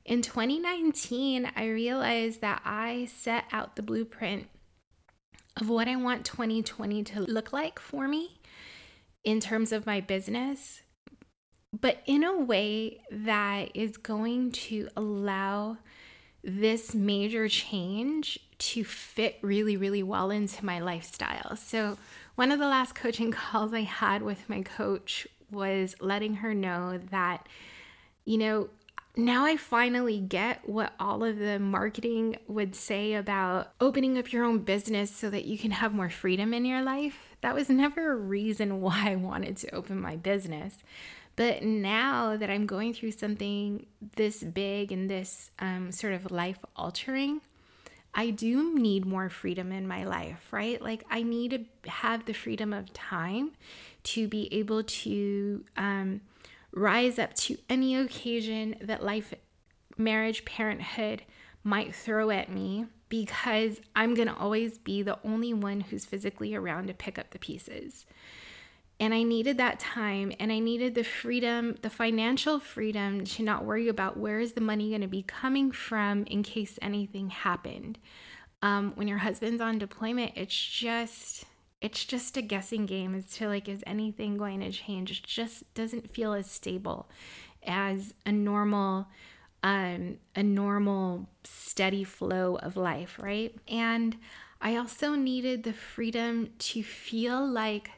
in 0.06 0.22
2019, 0.22 1.52
I 1.56 1.66
realized 1.68 2.42
that 2.42 2.62
I 2.66 3.08
set 3.16 3.46
out 3.52 3.76
the 3.76 3.84
blueprint 3.84 4.48
of 5.60 5.70
what 5.70 5.88
I 5.88 5.96
want 5.96 6.26
2020 6.26 7.04
to 7.04 7.22
look 7.22 7.54
like 7.54 7.80
for 7.80 8.08
me 8.08 8.40
in 9.24 9.40
terms 9.40 9.72
of 9.72 9.86
my 9.86 10.02
business, 10.02 10.82
but 11.72 12.02
in 12.06 12.24
a 12.24 12.38
way 12.38 13.02
that 13.12 13.76
is 13.76 13.98
going 13.98 14.52
to 14.52 14.90
allow 14.96 15.78
this 16.44 16.94
major 16.94 17.48
change 17.48 18.40
to 18.58 18.84
fit 18.84 19.38
really, 19.42 19.78
really 19.78 20.04
well 20.04 20.30
into 20.30 20.66
my 20.66 20.80
lifestyle. 20.80 21.56
So, 21.56 21.98
one 22.36 22.52
of 22.52 22.60
the 22.60 22.68
last 22.68 22.96
coaching 22.96 23.32
calls 23.32 23.74
I 23.74 23.82
had 23.82 24.22
with 24.22 24.50
my 24.50 24.62
coach 24.62 25.28
was 25.52 25.96
letting 26.00 26.36
her 26.36 26.54
know 26.54 27.00
that, 27.12 27.48
you 28.26 28.38
know, 28.38 28.70
now 29.16 29.46
I 29.46 29.58
finally 29.58 30.20
get 30.20 30.68
what 30.68 30.94
all 31.00 31.24
of 31.24 31.38
the 31.38 31.60
marketing 31.60 32.38
would 32.48 32.76
say 32.76 33.14
about 33.14 33.74
opening 33.80 34.18
up 34.18 34.32
your 34.32 34.44
own 34.44 34.60
business 34.60 35.16
so 35.16 35.30
that 35.30 35.46
you 35.46 35.58
can 35.58 35.72
have 35.72 35.94
more 35.94 36.10
freedom 36.10 36.54
in 36.54 36.66
your 36.66 36.82
life. 36.82 37.36
That 37.42 37.54
was 37.54 37.70
never 37.70 38.12
a 38.12 38.16
reason 38.16 38.82
why 38.82 39.12
I 39.12 39.16
wanted 39.16 39.58
to 39.58 39.76
open 39.76 40.02
my 40.02 40.16
business. 40.16 40.78
But 41.36 41.64
now 41.64 42.38
that 42.38 42.50
I'm 42.50 42.66
going 42.66 42.94
through 42.94 43.12
something 43.12 43.86
this 44.16 44.44
big 44.44 44.92
and 44.92 45.10
this 45.10 45.52
um, 45.60 45.92
sort 45.92 46.14
of 46.14 46.32
life 46.32 46.60
altering, 46.76 47.42
I 48.16 48.30
do 48.30 48.78
need 48.78 49.06
more 49.06 49.30
freedom 49.30 49.72
in 49.72 49.88
my 49.88 50.04
life, 50.04 50.48
right? 50.52 50.80
Like, 50.80 51.04
I 51.10 51.24
need 51.24 51.52
to 51.52 51.90
have 51.90 52.26
the 52.26 52.34
freedom 52.34 52.72
of 52.72 52.94
time 52.94 53.54
to 54.04 54.28
be 54.28 54.54
able 54.54 54.84
to 54.84 55.66
um, 55.76 56.22
rise 56.74 57.20
up 57.20 57.34
to 57.36 57.58
any 57.70 57.96
occasion 57.96 58.76
that 58.82 59.04
life, 59.04 59.34
marriage, 59.98 60.44
parenthood 60.46 61.24
might 61.64 61.96
throw 61.96 62.30
at 62.30 62.52
me 62.52 62.88
because 63.10 63.80
I'm 63.96 64.16
going 64.16 64.28
to 64.28 64.36
always 64.36 64.78
be 64.80 65.02
the 65.02 65.20
only 65.24 65.54
one 65.54 65.82
who's 65.82 66.06
physically 66.06 66.56
around 66.56 66.88
to 66.88 66.94
pick 66.94 67.20
up 67.20 67.30
the 67.32 67.40
pieces. 67.40 68.06
And 69.00 69.14
I 69.14 69.24
needed 69.24 69.58
that 69.58 69.80
time 69.80 70.32
and 70.40 70.52
I 70.52 70.60
needed 70.60 70.96
the 70.96 71.04
freedom, 71.04 71.76
the 71.82 71.90
financial 71.90 72.60
freedom 72.60 73.24
to 73.26 73.44
not 73.44 73.66
worry 73.66 73.88
about 73.88 74.18
where 74.18 74.40
is 74.40 74.54
the 74.54 74.62
money 74.62 74.90
going 74.90 75.02
to 75.02 75.08
be 75.08 75.24
coming 75.24 75.72
from 75.72 76.24
in 76.24 76.44
case 76.44 76.80
anything 76.82 77.30
happened. 77.30 78.00
Um, 78.62 78.94
when 78.96 79.08
your 79.08 79.18
husband's 79.18 79.62
on 79.62 79.78
deployment, 79.78 80.34
it's 80.36 80.56
just 80.56 81.46
it's 81.84 82.06
just 82.06 82.38
a 82.38 82.42
guessing 82.42 82.86
game 82.86 83.14
as 83.14 83.26
to 83.26 83.48
like 83.50 83.68
is 83.68 83.84
anything 83.86 84.38
going 84.38 84.62
to 84.62 84.72
change? 84.72 85.12
It 85.12 85.24
just 85.24 85.72
doesn't 85.76 86.10
feel 86.10 86.34
as 86.34 86.50
stable 86.50 87.10
as 87.66 88.14
a 88.26 88.32
normal 88.32 89.08
um 89.62 90.18
a 90.36 90.44
normal 90.44 91.30
steady 91.44 92.04
flow 92.04 92.56
of 92.56 92.76
life 92.76 93.20
right? 93.22 93.56
And 93.68 94.18
i 94.62 94.78
also 94.78 95.16
needed 95.16 95.64
the 95.64 95.74
freedom 95.74 96.50
to 96.58 96.82
feel 96.82 97.46
like 97.46 97.92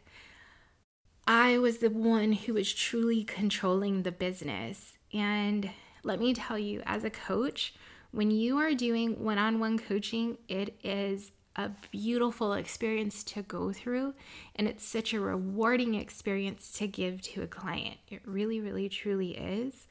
i 1.27 1.57
was 1.59 1.77
the 1.77 1.89
one 1.91 2.31
who 2.33 2.53
was 2.53 2.73
truly 2.73 3.23
controlling 3.23 4.03
the 4.03 4.11
business. 4.11 4.97
And 5.13 5.69
let 6.03 6.19
me 6.19 6.33
tell 6.33 6.59
you 6.59 6.81
as 6.85 7.03
a 7.03 7.09
coach 7.09 7.73
when 8.11 8.31
you 8.31 8.57
are 8.57 8.73
doing 8.73 9.23
one-on-one 9.23 9.79
coaching 9.79 10.37
it 10.47 10.77
is 10.83 11.31
a 11.55 11.71
beautiful 11.91 12.53
experience 12.53 13.23
to 13.23 13.41
go 13.41 13.71
through 13.71 14.13
and 14.55 14.67
it's 14.67 14.85
such 14.85 15.13
a 15.13 15.19
rewarding 15.19 15.95
experience 15.95 16.71
to 16.73 16.87
give 16.87 17.21
to 17.21 17.43
a 17.43 17.47
client. 17.47 17.97
It 18.09 18.21
really, 18.25 18.59
really, 18.59 18.89
truly 18.89 19.31
is. 19.37 19.87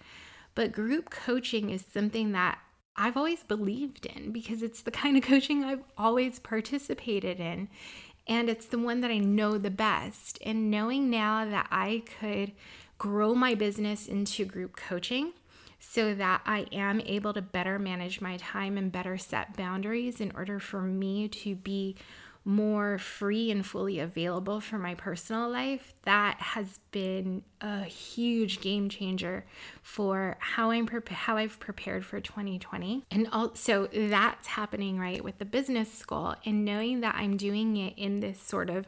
But 0.55 0.72
group 0.72 1.11
coaching 1.11 1.70
is 1.70 1.85
something 1.92 2.33
that 2.33 2.59
I've 2.96 3.16
always 3.16 3.42
believed 3.42 4.07
in 4.07 4.31
because 4.31 4.62
it's 4.62 4.83
the 4.83 4.90
kind 4.90 5.16
of 5.16 5.22
coaching 5.24 5.64
I've 5.64 5.85
always 5.98 6.38
participated 6.38 7.40
in. 7.40 7.68
And 8.27 8.48
it's 8.48 8.66
the 8.66 8.79
one 8.79 9.00
that 9.03 9.11
I 9.11 9.18
know 9.18 9.59
the 9.59 9.70
best. 9.70 10.38
And 10.44 10.70
knowing 10.70 11.11
now 11.11 11.44
that 11.44 11.66
I 11.70 12.05
could 12.20 12.53
grow 12.98 13.35
my 13.35 13.55
business 13.55 14.07
into 14.07 14.44
group 14.44 14.77
coaching 14.77 15.33
so 15.90 16.14
that 16.14 16.42
I 16.47 16.66
am 16.73 17.01
able 17.01 17.33
to 17.35 17.42
better 17.42 17.79
manage 17.79 18.20
my 18.20 18.37
time 18.37 18.77
and 18.77 18.90
better 18.90 19.18
set 19.18 19.57
boundaries 19.57 20.20
in 20.20 20.33
order 20.35 20.59
for 20.59 20.83
me 20.83 21.29
to 21.29 21.55
be 21.55 21.97
more 22.44 22.99
free 22.99 23.51
and 23.51 23.64
fully 23.64 23.99
available 23.99 24.61
for 24.61 24.79
my 24.79 24.94
personal 24.94 25.49
life 25.49 25.94
that 26.03 26.37
has 26.40 26.79
been 26.90 27.42
a 27.62 27.85
huge 27.85 28.61
game 28.61 28.88
changer 28.90 29.47
for 29.83 30.37
how 30.40 30.70
I'm 30.70 30.85
pre- 30.85 31.01
how 31.09 31.38
I've 31.38 31.59
prepared 31.59 32.05
for 32.05 32.20
2020 32.20 33.05
and 33.11 33.29
also 33.33 33.88
that's 33.94 34.47
happening 34.47 34.99
right 34.99 35.25
with 35.25 35.38
the 35.38 35.47
business 35.47 35.90
school 35.90 36.35
and 36.44 36.66
knowing 36.66 37.01
that 37.01 37.14
I'm 37.14 37.38
doing 37.38 37.79
it 37.79 37.94
in 37.97 38.20
this 38.20 38.38
sort 38.40 38.68
of 38.68 38.87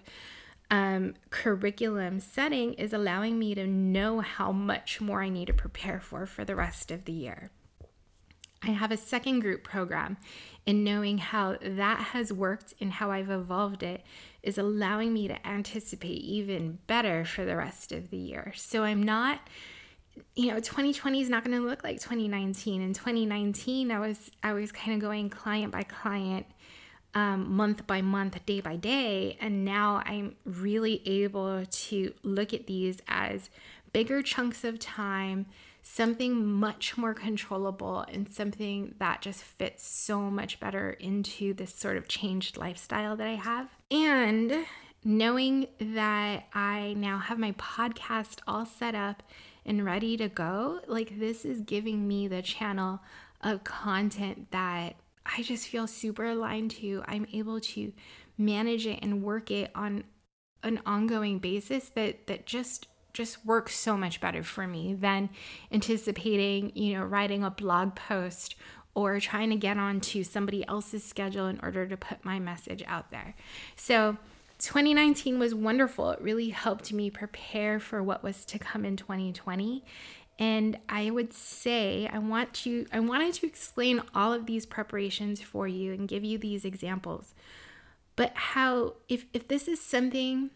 um, 0.70 1.14
curriculum 1.30 2.20
setting 2.20 2.74
is 2.74 2.92
allowing 2.92 3.38
me 3.38 3.54
to 3.54 3.66
know 3.66 4.20
how 4.20 4.52
much 4.52 5.00
more 5.00 5.22
I 5.22 5.28
need 5.28 5.46
to 5.46 5.54
prepare 5.54 6.00
for 6.00 6.26
for 6.26 6.44
the 6.44 6.56
rest 6.56 6.90
of 6.90 7.04
the 7.04 7.12
year. 7.12 7.50
I 8.62 8.70
have 8.70 8.90
a 8.90 8.96
second 8.96 9.40
group 9.40 9.62
program, 9.62 10.16
and 10.66 10.82
knowing 10.82 11.18
how 11.18 11.56
that 11.60 11.98
has 11.98 12.32
worked 12.32 12.74
and 12.80 12.92
how 12.92 13.12
I've 13.12 13.30
evolved 13.30 13.82
it 13.82 14.02
is 14.42 14.58
allowing 14.58 15.12
me 15.12 15.28
to 15.28 15.46
anticipate 15.46 16.20
even 16.22 16.78
better 16.86 17.24
for 17.24 17.44
the 17.44 17.56
rest 17.56 17.92
of 17.92 18.10
the 18.10 18.16
year. 18.16 18.52
So 18.56 18.82
I'm 18.82 19.02
not 19.02 19.40
you 20.34 20.48
know 20.48 20.56
2020 20.56 21.20
is 21.20 21.28
not 21.28 21.44
going 21.44 21.56
to 21.56 21.62
look 21.62 21.84
like 21.84 22.00
2019 22.00 22.80
in 22.80 22.94
2019 22.94 23.90
i 23.90 23.98
was 23.98 24.30
i 24.42 24.54
was 24.54 24.72
kind 24.72 24.94
of 24.94 25.00
going 25.00 25.28
client 25.28 25.70
by 25.70 25.82
client 25.82 26.46
um, 27.16 27.56
month 27.56 27.86
by 27.86 28.02
month, 28.02 28.44
day 28.44 28.60
by 28.60 28.76
day. 28.76 29.38
And 29.40 29.64
now 29.64 30.02
I'm 30.04 30.36
really 30.44 31.00
able 31.08 31.64
to 31.64 32.12
look 32.22 32.52
at 32.52 32.66
these 32.66 32.98
as 33.08 33.48
bigger 33.90 34.20
chunks 34.20 34.64
of 34.64 34.78
time, 34.78 35.46
something 35.80 36.44
much 36.44 36.98
more 36.98 37.14
controllable, 37.14 38.04
and 38.12 38.28
something 38.28 38.94
that 38.98 39.22
just 39.22 39.42
fits 39.42 39.82
so 39.82 40.20
much 40.30 40.60
better 40.60 40.90
into 40.90 41.54
this 41.54 41.74
sort 41.74 41.96
of 41.96 42.06
changed 42.06 42.58
lifestyle 42.58 43.16
that 43.16 43.26
I 43.26 43.36
have. 43.36 43.70
And 43.90 44.66
knowing 45.02 45.68
that 45.80 46.48
I 46.52 46.94
now 46.98 47.16
have 47.16 47.38
my 47.38 47.52
podcast 47.52 48.40
all 48.46 48.66
set 48.66 48.94
up 48.94 49.22
and 49.64 49.86
ready 49.86 50.18
to 50.18 50.28
go, 50.28 50.80
like 50.86 51.18
this 51.18 51.46
is 51.46 51.62
giving 51.62 52.06
me 52.06 52.28
the 52.28 52.42
channel 52.42 53.00
of 53.40 53.64
content 53.64 54.50
that 54.50 54.96
I 55.36 55.42
just 55.42 55.68
feel 55.68 55.86
super 55.86 56.24
aligned 56.24 56.72
to. 56.72 57.02
I'm 57.06 57.26
able 57.32 57.60
to 57.60 57.92
manage 58.38 58.86
it 58.86 59.00
and 59.02 59.22
work 59.22 59.50
it 59.50 59.70
on 59.74 60.04
an 60.62 60.80
ongoing 60.84 61.38
basis 61.38 61.90
that 61.90 62.26
that 62.26 62.46
just 62.46 62.88
just 63.12 63.46
works 63.46 63.74
so 63.74 63.96
much 63.96 64.20
better 64.20 64.42
for 64.42 64.66
me 64.66 64.92
than 64.92 65.30
anticipating, 65.72 66.70
you 66.74 66.92
know, 66.92 67.02
writing 67.02 67.42
a 67.42 67.50
blog 67.50 67.94
post 67.94 68.56
or 68.94 69.18
trying 69.20 69.48
to 69.48 69.56
get 69.56 69.78
onto 69.78 70.22
somebody 70.22 70.66
else's 70.68 71.02
schedule 71.02 71.46
in 71.46 71.58
order 71.62 71.86
to 71.86 71.96
put 71.96 72.24
my 72.24 72.38
message 72.38 72.82
out 72.86 73.10
there. 73.10 73.34
So, 73.74 74.18
2019 74.58 75.38
was 75.38 75.54
wonderful. 75.54 76.10
It 76.10 76.20
really 76.20 76.48
helped 76.48 76.92
me 76.92 77.10
prepare 77.10 77.78
for 77.78 78.02
what 78.02 78.22
was 78.22 78.44
to 78.46 78.58
come 78.58 78.86
in 78.86 78.96
2020. 78.96 79.84
And 80.38 80.78
I 80.88 81.10
would 81.10 81.32
say 81.32 82.08
I 82.12 82.18
want 82.18 82.52
to 82.54 82.86
I 82.92 83.00
wanted 83.00 83.34
to 83.34 83.46
explain 83.46 84.02
all 84.14 84.32
of 84.32 84.46
these 84.46 84.66
preparations 84.66 85.40
for 85.40 85.66
you 85.66 85.92
and 85.92 86.08
give 86.08 86.24
you 86.24 86.36
these 86.36 86.64
examples. 86.64 87.34
But 88.16 88.32
how 88.34 88.94
if 89.08 89.26
if 89.32 89.48
this 89.48 89.66
is 89.68 89.80
something 89.80 90.50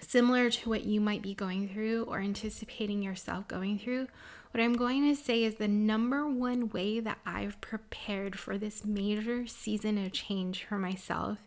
similar 0.00 0.48
to 0.48 0.68
what 0.68 0.84
you 0.84 1.00
might 1.00 1.22
be 1.22 1.34
going 1.34 1.68
through 1.68 2.04
or 2.04 2.20
anticipating 2.20 3.02
yourself 3.02 3.48
going 3.48 3.78
through, 3.78 4.06
what 4.52 4.62
I'm 4.62 4.74
going 4.74 5.08
to 5.08 5.20
say 5.20 5.44
is 5.44 5.56
the 5.56 5.68
number 5.68 6.26
one 6.26 6.70
way 6.70 7.00
that 7.00 7.18
I've 7.26 7.60
prepared 7.60 8.38
for 8.38 8.56
this 8.56 8.84
major 8.84 9.46
season 9.46 9.98
of 10.04 10.12
change 10.12 10.64
for 10.64 10.78
myself 10.78 11.38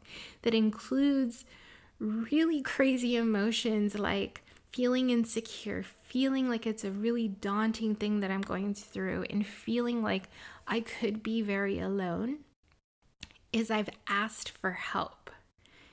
that 0.43 0.53
includes 0.53 1.45
really 1.99 2.61
crazy 2.63 3.15
emotions 3.15 3.97
like 3.97 4.43
feeling 4.71 5.09
insecure, 5.09 5.83
feeling 6.11 6.49
like 6.49 6.67
it's 6.67 6.83
a 6.83 6.91
really 6.91 7.29
daunting 7.29 7.95
thing 7.95 8.19
that 8.19 8.29
I'm 8.29 8.41
going 8.41 8.73
through, 8.73 9.23
and 9.29 9.47
feeling 9.47 10.03
like 10.03 10.23
I 10.67 10.81
could 10.81 11.23
be 11.23 11.41
very 11.41 11.79
alone, 11.79 12.39
is 13.53 13.71
I've 13.71 13.89
asked 14.09 14.49
for 14.49 14.71
help. 14.71 15.29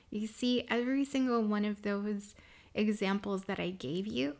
You 0.09 0.27
see, 0.27 0.65
every 0.69 1.05
single 1.05 1.41
one 1.41 1.63
of 1.63 1.83
those 1.83 2.35
examples 2.73 3.45
that 3.45 3.61
I 3.61 3.69
gave 3.69 4.07
you 4.07 4.35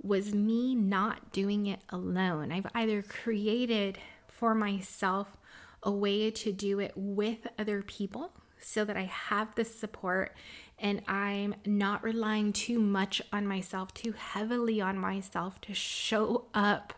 was 0.00 0.32
me 0.32 0.76
not 0.76 1.32
doing 1.32 1.66
it 1.66 1.80
alone. 1.90 2.52
I've 2.52 2.68
either 2.72 3.02
created 3.02 3.98
for 4.28 4.54
myself 4.54 5.36
a 5.82 5.90
way 5.90 6.30
to 6.30 6.52
do 6.52 6.78
it 6.78 6.92
with 6.94 7.48
other 7.58 7.82
people 7.82 8.30
so 8.60 8.84
that 8.84 8.96
I 8.96 9.04
have 9.04 9.54
the 9.54 9.64
support 9.64 10.34
and 10.78 11.02
I'm 11.08 11.54
not 11.66 12.04
relying 12.04 12.52
too 12.52 12.78
much 12.78 13.20
on 13.32 13.46
myself, 13.46 13.92
too 13.94 14.12
heavily 14.12 14.80
on 14.80 14.98
myself 14.98 15.60
to 15.62 15.74
show 15.74 16.46
up 16.54 16.94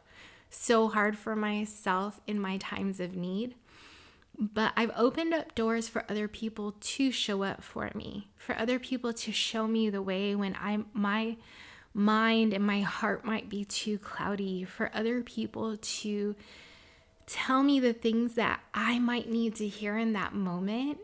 so 0.51 0.88
hard 0.88 1.16
for 1.16 1.37
myself 1.37 2.20
in 2.27 2.40
my 2.40 2.59
times 2.59 3.01
of 3.01 3.14
need. 3.14 3.55
But 4.38 4.73
I've 4.77 4.92
opened 4.96 5.35
up 5.35 5.55
doors 5.55 5.88
for 5.88 6.05
other 6.09 6.27
people 6.27 6.75
to 6.81 7.11
show 7.11 7.42
up 7.42 7.62
for 7.62 7.90
me, 7.94 8.31
for 8.37 8.57
other 8.57 8.79
people 8.79 9.12
to 9.12 9.33
show 9.33 9.66
me 9.66 9.90
the 9.90 10.03
way 10.03 10.35
when 10.35 10.57
I'm 10.61 10.87
my 10.92 11.37
mind 11.92 12.53
and 12.55 12.66
my 12.66 12.81
heart 12.81 13.25
might 13.25 13.49
be 13.49 13.64
too 13.64 13.99
cloudy, 13.99 14.64
for 14.64 14.90
other 14.94 15.23
people 15.23 15.77
to 15.77 16.37
tell 17.27 17.62
me 17.62 17.81
the 17.81 17.92
things 17.92 18.35
that 18.35 18.61
I 18.73 18.99
might 18.99 19.29
need 19.29 19.57
to 19.57 19.68
hear 19.68 19.99
in 19.99 20.14
that 20.14 20.35
moment, 20.35 20.99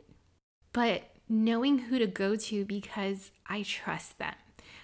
but 0.76 1.04
knowing 1.26 1.78
who 1.78 1.98
to 1.98 2.06
go 2.06 2.36
to 2.36 2.62
because 2.66 3.30
I 3.46 3.62
trust 3.62 4.18
them. 4.18 4.34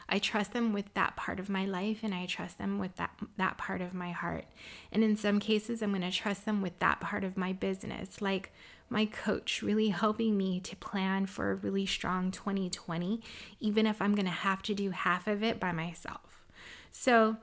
I 0.08 0.18
trust 0.18 0.54
them 0.54 0.72
with 0.72 0.86
that 0.94 1.16
part 1.16 1.38
of 1.38 1.50
my 1.50 1.66
life 1.66 1.98
and 2.02 2.14
I 2.14 2.24
trust 2.24 2.56
them 2.56 2.78
with 2.78 2.96
that 2.96 3.10
that 3.36 3.58
part 3.58 3.82
of 3.82 3.92
my 3.92 4.10
heart. 4.10 4.46
And 4.90 5.04
in 5.04 5.18
some 5.18 5.38
cases 5.38 5.82
I'm 5.82 5.90
going 5.90 6.00
to 6.00 6.10
trust 6.10 6.46
them 6.46 6.62
with 6.62 6.78
that 6.78 7.00
part 7.00 7.24
of 7.24 7.36
my 7.36 7.52
business, 7.52 8.22
like 8.22 8.54
my 8.88 9.04
coach 9.04 9.60
really 9.60 9.90
helping 9.90 10.38
me 10.38 10.60
to 10.60 10.76
plan 10.76 11.26
for 11.26 11.50
a 11.50 11.56
really 11.56 11.84
strong 11.84 12.30
2020 12.30 13.20
even 13.60 13.86
if 13.86 14.00
I'm 14.00 14.14
going 14.14 14.24
to 14.24 14.32
have 14.32 14.62
to 14.62 14.74
do 14.74 14.92
half 14.92 15.26
of 15.26 15.42
it 15.42 15.60
by 15.60 15.72
myself. 15.72 16.46
So 16.90 17.36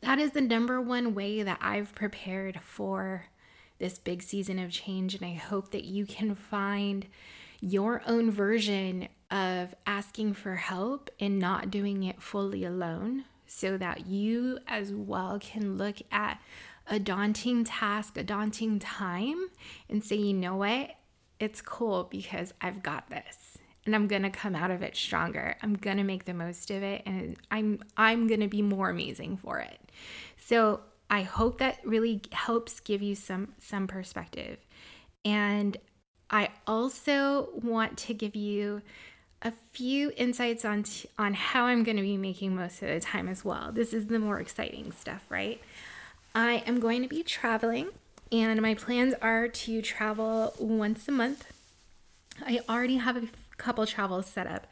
that 0.00 0.18
is 0.18 0.32
the 0.32 0.40
number 0.40 0.80
one 0.80 1.14
way 1.14 1.44
that 1.44 1.58
I've 1.60 1.94
prepared 1.94 2.58
for 2.62 3.26
this 3.78 3.98
big 3.98 4.22
season 4.22 4.58
of 4.58 4.70
change 4.70 5.14
and 5.14 5.24
I 5.24 5.34
hope 5.34 5.70
that 5.70 5.84
you 5.84 6.06
can 6.06 6.34
find 6.34 7.06
your 7.60 8.02
own 8.06 8.30
version 8.30 9.08
of 9.30 9.74
asking 9.86 10.34
for 10.34 10.56
help 10.56 11.10
and 11.20 11.38
not 11.38 11.70
doing 11.70 12.02
it 12.02 12.22
fully 12.22 12.64
alone 12.64 13.24
so 13.46 13.76
that 13.76 14.06
you 14.06 14.58
as 14.66 14.92
well 14.92 15.38
can 15.40 15.76
look 15.76 15.96
at 16.10 16.40
a 16.86 16.98
daunting 16.98 17.64
task, 17.64 18.16
a 18.16 18.22
daunting 18.22 18.78
time, 18.78 19.48
and 19.88 20.02
say, 20.02 20.16
you 20.16 20.32
know 20.32 20.56
what? 20.56 20.90
It's 21.38 21.60
cool 21.60 22.04
because 22.04 22.54
I've 22.60 22.82
got 22.82 23.10
this 23.10 23.58
and 23.84 23.94
I'm 23.94 24.06
to 24.22 24.30
come 24.30 24.54
out 24.54 24.70
of 24.70 24.82
it 24.82 24.96
stronger. 24.96 25.56
I'm 25.62 25.74
to 25.96 26.04
make 26.04 26.24
the 26.24 26.34
most 26.34 26.70
of 26.70 26.82
it 26.82 27.02
and 27.06 27.36
I'm 27.50 27.80
I'm 27.96 28.26
to 28.40 28.48
be 28.48 28.62
more 28.62 28.90
amazing 28.90 29.38
for 29.38 29.60
it. 29.60 29.78
So, 30.36 30.80
I 31.10 31.22
hope 31.22 31.58
that 31.58 31.78
really 31.84 32.22
helps 32.32 32.80
give 32.80 33.02
you 33.02 33.14
some 33.14 33.54
some 33.58 33.86
perspective. 33.86 34.58
And 35.24 35.76
I 36.30 36.50
also 36.66 37.48
want 37.54 37.96
to 37.98 38.14
give 38.14 38.36
you 38.36 38.82
a 39.40 39.52
few 39.72 40.12
insights 40.16 40.64
on 40.64 40.82
t- 40.82 41.08
on 41.18 41.34
how 41.34 41.64
I'm 41.66 41.84
going 41.84 41.96
to 41.96 42.02
be 42.02 42.16
making 42.16 42.56
most 42.56 42.82
of 42.82 42.88
the 42.88 43.00
time 43.00 43.28
as 43.28 43.44
well. 43.44 43.70
This 43.72 43.92
is 43.92 44.08
the 44.08 44.18
more 44.18 44.40
exciting 44.40 44.92
stuff, 44.92 45.24
right? 45.28 45.60
I 46.34 46.62
am 46.66 46.80
going 46.80 47.02
to 47.02 47.08
be 47.08 47.22
traveling 47.22 47.88
and 48.30 48.60
my 48.60 48.74
plans 48.74 49.14
are 49.22 49.48
to 49.48 49.82
travel 49.82 50.52
once 50.58 51.08
a 51.08 51.12
month. 51.12 51.50
I 52.44 52.60
already 52.68 52.98
have 52.98 53.16
a 53.16 53.28
couple 53.56 53.86
travels 53.86 54.26
set 54.26 54.46
up. 54.46 54.66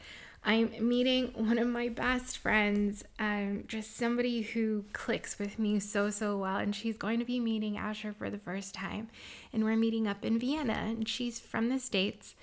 I'm 0.49 0.71
meeting 0.81 1.33
one 1.35 1.59
of 1.59 1.67
my 1.67 1.89
best 1.89 2.39
friends, 2.39 3.03
um, 3.19 3.65
just 3.67 3.97
somebody 3.97 4.43
who 4.43 4.85
clicks 4.93 5.41
with 5.41 5.59
me 5.59 5.81
so, 5.81 6.09
so 6.09 6.39
well. 6.39 6.59
And 6.59 6.75
she's 6.75 6.97
going 6.97 7.19
to 7.19 7.25
be 7.25 7.41
meeting 7.41 7.77
Asher 7.77 8.13
for 8.13 8.31
the 8.31 8.39
first 8.39 8.73
time. 8.73 9.09
And 9.53 9.65
we're 9.65 9.75
meeting 9.75 10.07
up 10.07 10.25
in 10.25 10.39
Vienna, 10.39 10.85
and 10.87 11.09
she's 11.09 11.41
from 11.41 11.69
the 11.69 11.81
States. 11.81 12.37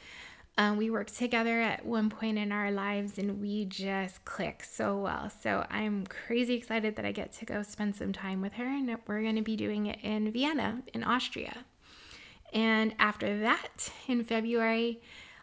Um, 0.58 0.76
we 0.76 0.90
worked 0.90 1.16
together 1.16 1.62
at 1.62 1.86
one 1.86 2.10
point 2.10 2.38
in 2.38 2.52
our 2.52 2.72
lives 2.72 3.18
and 3.18 3.42
we 3.42 3.66
just 3.66 4.24
click 4.24 4.64
so 4.64 4.96
well. 5.00 5.32
So 5.42 5.66
I'm 5.72 6.06
crazy 6.06 6.54
excited 6.54 6.96
that 6.98 7.06
I 7.06 7.12
get 7.12 7.32
to 7.38 7.46
go 7.46 7.64
spend 7.64 7.96
some 7.96 8.12
time 8.12 8.42
with 8.42 8.54
her, 8.54 8.66
and 8.66 8.96
we're 9.08 9.22
going 9.22 9.38
to 9.38 9.42
be 9.42 9.56
doing 9.56 9.86
it 9.86 10.00
in 10.04 10.30
Vienna, 10.30 10.84
in 10.94 11.06
Austria. 11.06 11.66
And 12.52 12.94
after 13.00 13.40
that, 13.40 13.90
in 14.10 14.26
February, 14.26 15.02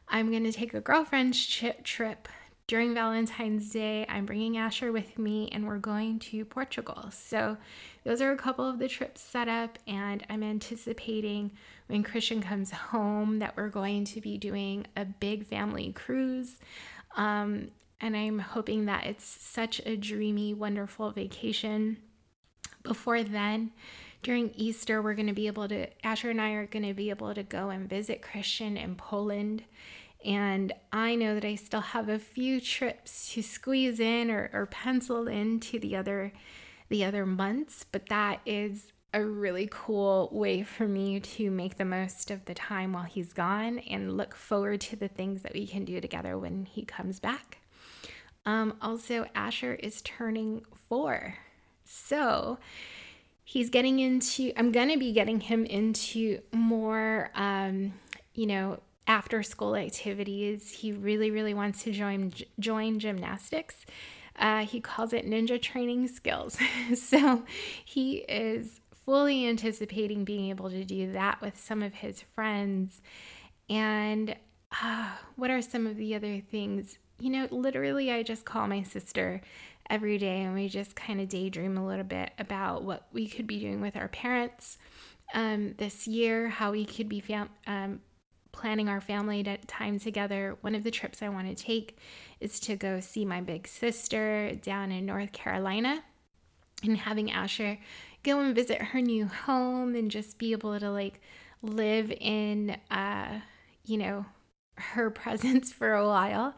I'm 0.09 0.31
going 0.31 0.45
to 0.45 0.53
take 0.53 0.75
a 0.75 0.81
girlfriend's 0.81 1.45
trip 1.47 2.29
during 2.71 2.95
Valentine's 2.95 3.69
Day, 3.71 4.07
I'm 4.09 4.27
bringing 4.27 4.57
Asher 4.57 4.93
with 4.93 5.19
me 5.19 5.49
and 5.51 5.67
we're 5.67 5.79
going 5.79 6.21
to 6.21 6.45
Portugal. 6.45 7.11
So, 7.11 7.57
those 8.05 8.23
are 8.23 8.31
a 8.31 8.37
couple 8.37 8.65
of 8.65 8.79
the 8.79 8.87
trips 8.87 9.21
set 9.21 9.49
up, 9.49 9.77
and 9.89 10.25
I'm 10.31 10.45
anticipating 10.45 11.51
when 11.89 12.05
Christian 12.05 12.41
comes 12.41 12.71
home 12.93 13.41
that 13.41 13.57
we're 13.57 13.71
going 13.71 14.05
to 14.05 14.21
be 14.21 14.39
doing 14.39 14.87
a 14.97 15.05
big 15.05 15.47
family 15.47 15.91
cruise. 15.91 16.61
Um, 17.17 17.73
and 18.01 18.17
I'm 18.17 18.39
hoping 18.39 18.85
that 18.85 19.05
it's 19.05 19.25
such 19.25 19.81
a 19.85 19.97
dreamy, 19.97 20.55
wonderful 20.55 21.11
vacation. 21.11 21.97
Before 22.85 23.25
then, 23.25 23.73
during 24.23 24.53
Easter, 24.55 25.03
we're 25.03 25.15
going 25.15 25.27
to 25.27 25.33
be 25.33 25.49
able 25.49 25.67
to, 25.67 25.89
Asher 26.07 26.31
and 26.31 26.41
I 26.41 26.51
are 26.53 26.67
going 26.67 26.87
to 26.87 26.95
be 26.95 27.11
able 27.11 27.35
to 27.35 27.43
go 27.43 27.71
and 27.71 27.91
visit 27.91 28.23
Christian 28.23 28.77
in 28.77 28.95
Poland 28.95 29.65
and 30.25 30.73
I 30.93 31.15
know 31.15 31.35
that 31.35 31.45
I 31.45 31.55
still 31.55 31.81
have 31.81 32.09
a 32.09 32.19
few 32.19 32.61
trips 32.61 33.33
to 33.33 33.43
squeeze 33.43 34.01
in 34.01 34.31
or, 34.31 34.51
or 34.53 34.67
pencil 34.67 35.29
into 35.29 35.79
the 35.79 35.97
other 35.97 36.33
the 36.89 37.05
other 37.05 37.25
months, 37.25 37.85
but 37.91 38.09
that 38.09 38.41
is 38.45 38.93
a 39.15 39.25
really 39.25 39.69
cool 39.71 40.29
way 40.33 40.63
for 40.63 40.87
me 40.87 41.21
to 41.21 41.51
make 41.51 41.77
the 41.77 41.85
most 41.85 42.31
of 42.31 42.45
the 42.45 42.55
time 42.55 42.93
while 42.93 43.05
he's 43.05 43.33
gone 43.33 43.79
and 43.79 44.17
look 44.17 44.35
forward 44.35 44.81
to 44.81 44.97
the 44.97 45.09
things 45.09 45.43
that 45.43 45.55
we 45.55 45.67
can 45.67 45.85
do 45.85 46.01
together 46.01 46.37
when 46.39 46.65
he 46.65 46.85
comes 46.85 47.21
back. 47.21 47.59
Um, 48.47 48.75
also, 48.81 49.27
Asher 49.35 49.75
is 49.75 50.03
turning 50.03 50.65
four. 50.89 51.37
So 51.85 52.59
he's 53.45 53.71
getting 53.71 53.99
into, 53.99 54.53
I'm 54.57 54.73
going 54.73 54.91
to 54.91 54.99
be 54.99 55.13
getting 55.13 55.41
him 55.41 55.65
into 55.65 56.41
more, 56.53 57.31
um, 57.35 57.95
you 58.35 58.47
know, 58.47 58.81
after 59.07 59.43
school 59.43 59.77
activities. 59.77 60.71
He 60.71 60.93
really, 60.93 61.31
really 61.31 61.55
wants 61.55 61.83
to 61.85 61.93
join 61.93 62.33
join 62.59 62.99
gymnastics. 62.99 63.85
Uh, 64.37 64.65
he 64.65 64.81
calls 64.81 65.13
it 65.13 65.27
ninja 65.27 65.61
training 65.61 66.09
skills. 66.09 66.59
so 66.95 67.45
he 67.85 68.19
is 68.29 68.81
fully 68.93 69.47
anticipating 69.47 70.25
being 70.25 70.51
able 70.51 70.71
to 70.71 70.85
do 70.85 71.13
that 71.13 71.41
with 71.41 71.59
some 71.59 71.83
of 71.83 71.95
his 71.95 72.23
friends. 72.35 73.03
And 73.69 74.37
uh, 74.83 75.11
what 75.37 75.51
are 75.51 75.63
some 75.63 75.87
of 75.87 75.97
the 75.97 76.15
other 76.15 76.41
things? 76.41 76.99
You 77.19 77.31
know, 77.31 77.49
literally, 77.51 78.11
I 78.11 78.23
just 78.23 78.45
call 78.45 78.67
my 78.67 78.83
sister 78.83 79.43
every 79.91 80.17
day 80.17 80.43
and 80.43 80.55
we 80.55 80.69
just 80.69 80.95
kind 80.95 81.21
of 81.21 81.29
daydream 81.29 81.77
a 81.77 81.85
little 81.85 82.05
bit 82.05 82.31
about 82.39 82.85
what 82.85 83.09
we 83.13 83.29
could 83.29 83.47
be 83.47 83.59
doing 83.59 83.81
with 83.81 83.97
our 83.97 84.09
parents 84.09 84.79
um, 85.35 85.75
this 85.79 86.07
year, 86.07 86.49
how 86.49 86.71
we 86.71 86.85
could 86.85 87.09
be 87.09 87.21
fam- 87.21 87.51
um, 87.67 88.01
planning 88.53 88.89
our 88.89 89.01
family 89.01 89.43
time 89.67 89.99
together, 89.99 90.57
one 90.61 90.75
of 90.75 90.85
the 90.85 90.91
trips 90.91 91.23
I 91.23 91.29
want 91.29 91.49
to 91.49 91.63
take 91.63 91.99
is 92.41 92.61
to 92.61 92.77
go 92.77 93.01
see 93.01 93.25
my 93.25 93.41
big 93.41 93.67
sister 93.67 94.53
down 94.63 94.93
in 94.93 95.07
North 95.07 95.33
Carolina 95.33 96.03
and 96.83 96.97
having 96.97 97.31
Asher 97.31 97.79
go 98.23 98.41
and 98.41 98.55
visit 98.55 98.81
her 98.81 99.01
new 99.01 99.27
home 99.27 99.95
and 99.95 100.11
just 100.11 100.39
be 100.39 100.53
able 100.53 100.79
to 100.79 100.91
like 100.91 101.21
live 101.63 102.11
in 102.21 102.77
uh 102.91 103.41
you 103.85 103.99
know 103.99 104.25
her 104.77 105.11
presence 105.11 105.73
for 105.73 105.93
a 105.93 106.07
while 106.07 106.55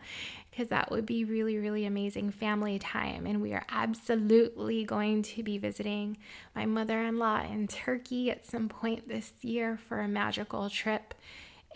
because 0.51 0.69
that 0.69 0.91
would 0.91 1.07
be 1.07 1.25
really 1.25 1.59
really 1.59 1.85
amazing 1.87 2.31
family 2.31 2.79
time. 2.79 3.27
And 3.27 3.41
we 3.41 3.53
are 3.53 3.65
absolutely 3.71 4.85
going 4.85 5.23
to 5.23 5.43
be 5.43 5.59
visiting 5.59 6.19
my 6.55 6.67
mother-in-law 6.67 7.47
in 7.51 7.67
Turkey 7.67 8.31
at 8.31 8.45
some 8.45 8.69
point 8.69 9.09
this 9.09 9.33
year 9.41 9.79
for 9.89 10.01
a 10.01 10.09
magical 10.09 10.69
trip 10.69 11.15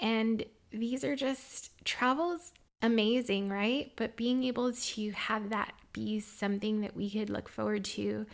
and 0.00 0.44
these 0.70 1.04
are 1.04 1.16
just 1.16 1.72
travels 1.84 2.52
amazing, 2.82 3.48
right? 3.48 3.92
But 3.96 4.16
being 4.16 4.44
able 4.44 4.72
to 4.72 5.10
have 5.12 5.50
that 5.50 5.72
be 5.92 6.20
something 6.20 6.82
that 6.82 6.94
we 6.94 7.10
could 7.10 7.30
look 7.30 7.48
forward 7.48 7.84
to 7.84 8.26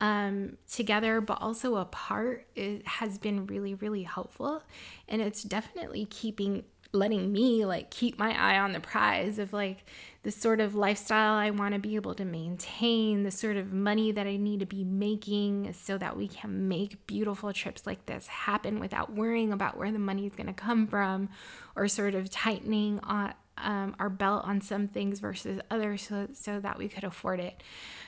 um, 0.00 0.56
together, 0.70 1.20
but 1.20 1.40
also 1.40 1.76
apart, 1.76 2.46
has 2.84 3.18
been 3.18 3.46
really, 3.46 3.74
really 3.74 4.02
helpful. 4.02 4.62
And 5.08 5.22
it's 5.22 5.42
definitely 5.42 6.06
keeping 6.06 6.64
letting 6.94 7.32
me 7.32 7.64
like 7.64 7.90
keep 7.90 8.18
my 8.18 8.38
eye 8.38 8.58
on 8.58 8.72
the 8.72 8.80
prize 8.80 9.38
of 9.38 9.52
like 9.52 9.86
the 10.22 10.30
sort 10.30 10.60
of 10.60 10.74
lifestyle 10.74 11.34
I 11.34 11.50
want 11.50 11.74
to 11.74 11.80
be 11.80 11.96
able 11.96 12.14
to 12.14 12.24
maintain, 12.24 13.24
the 13.24 13.30
sort 13.30 13.56
of 13.56 13.72
money 13.72 14.12
that 14.12 14.26
I 14.26 14.36
need 14.36 14.60
to 14.60 14.66
be 14.66 14.84
making 14.84 15.72
so 15.72 15.98
that 15.98 16.16
we 16.16 16.28
can 16.28 16.68
make 16.68 17.06
beautiful 17.06 17.52
trips 17.52 17.86
like 17.86 18.06
this 18.06 18.28
happen 18.28 18.78
without 18.78 19.12
worrying 19.12 19.52
about 19.52 19.76
where 19.76 19.90
the 19.90 19.98
money 19.98 20.26
is 20.26 20.34
going 20.34 20.46
to 20.46 20.52
come 20.52 20.86
from 20.86 21.28
or 21.74 21.88
sort 21.88 22.14
of 22.14 22.30
tightening 22.30 23.00
on, 23.00 23.34
um, 23.58 23.96
our 23.98 24.08
belt 24.08 24.44
on 24.44 24.60
some 24.60 24.86
things 24.86 25.18
versus 25.18 25.60
others 25.70 26.02
so, 26.02 26.28
so 26.32 26.60
that 26.60 26.78
we 26.78 26.88
could 26.88 27.04
afford 27.04 27.40
it. 27.40 27.60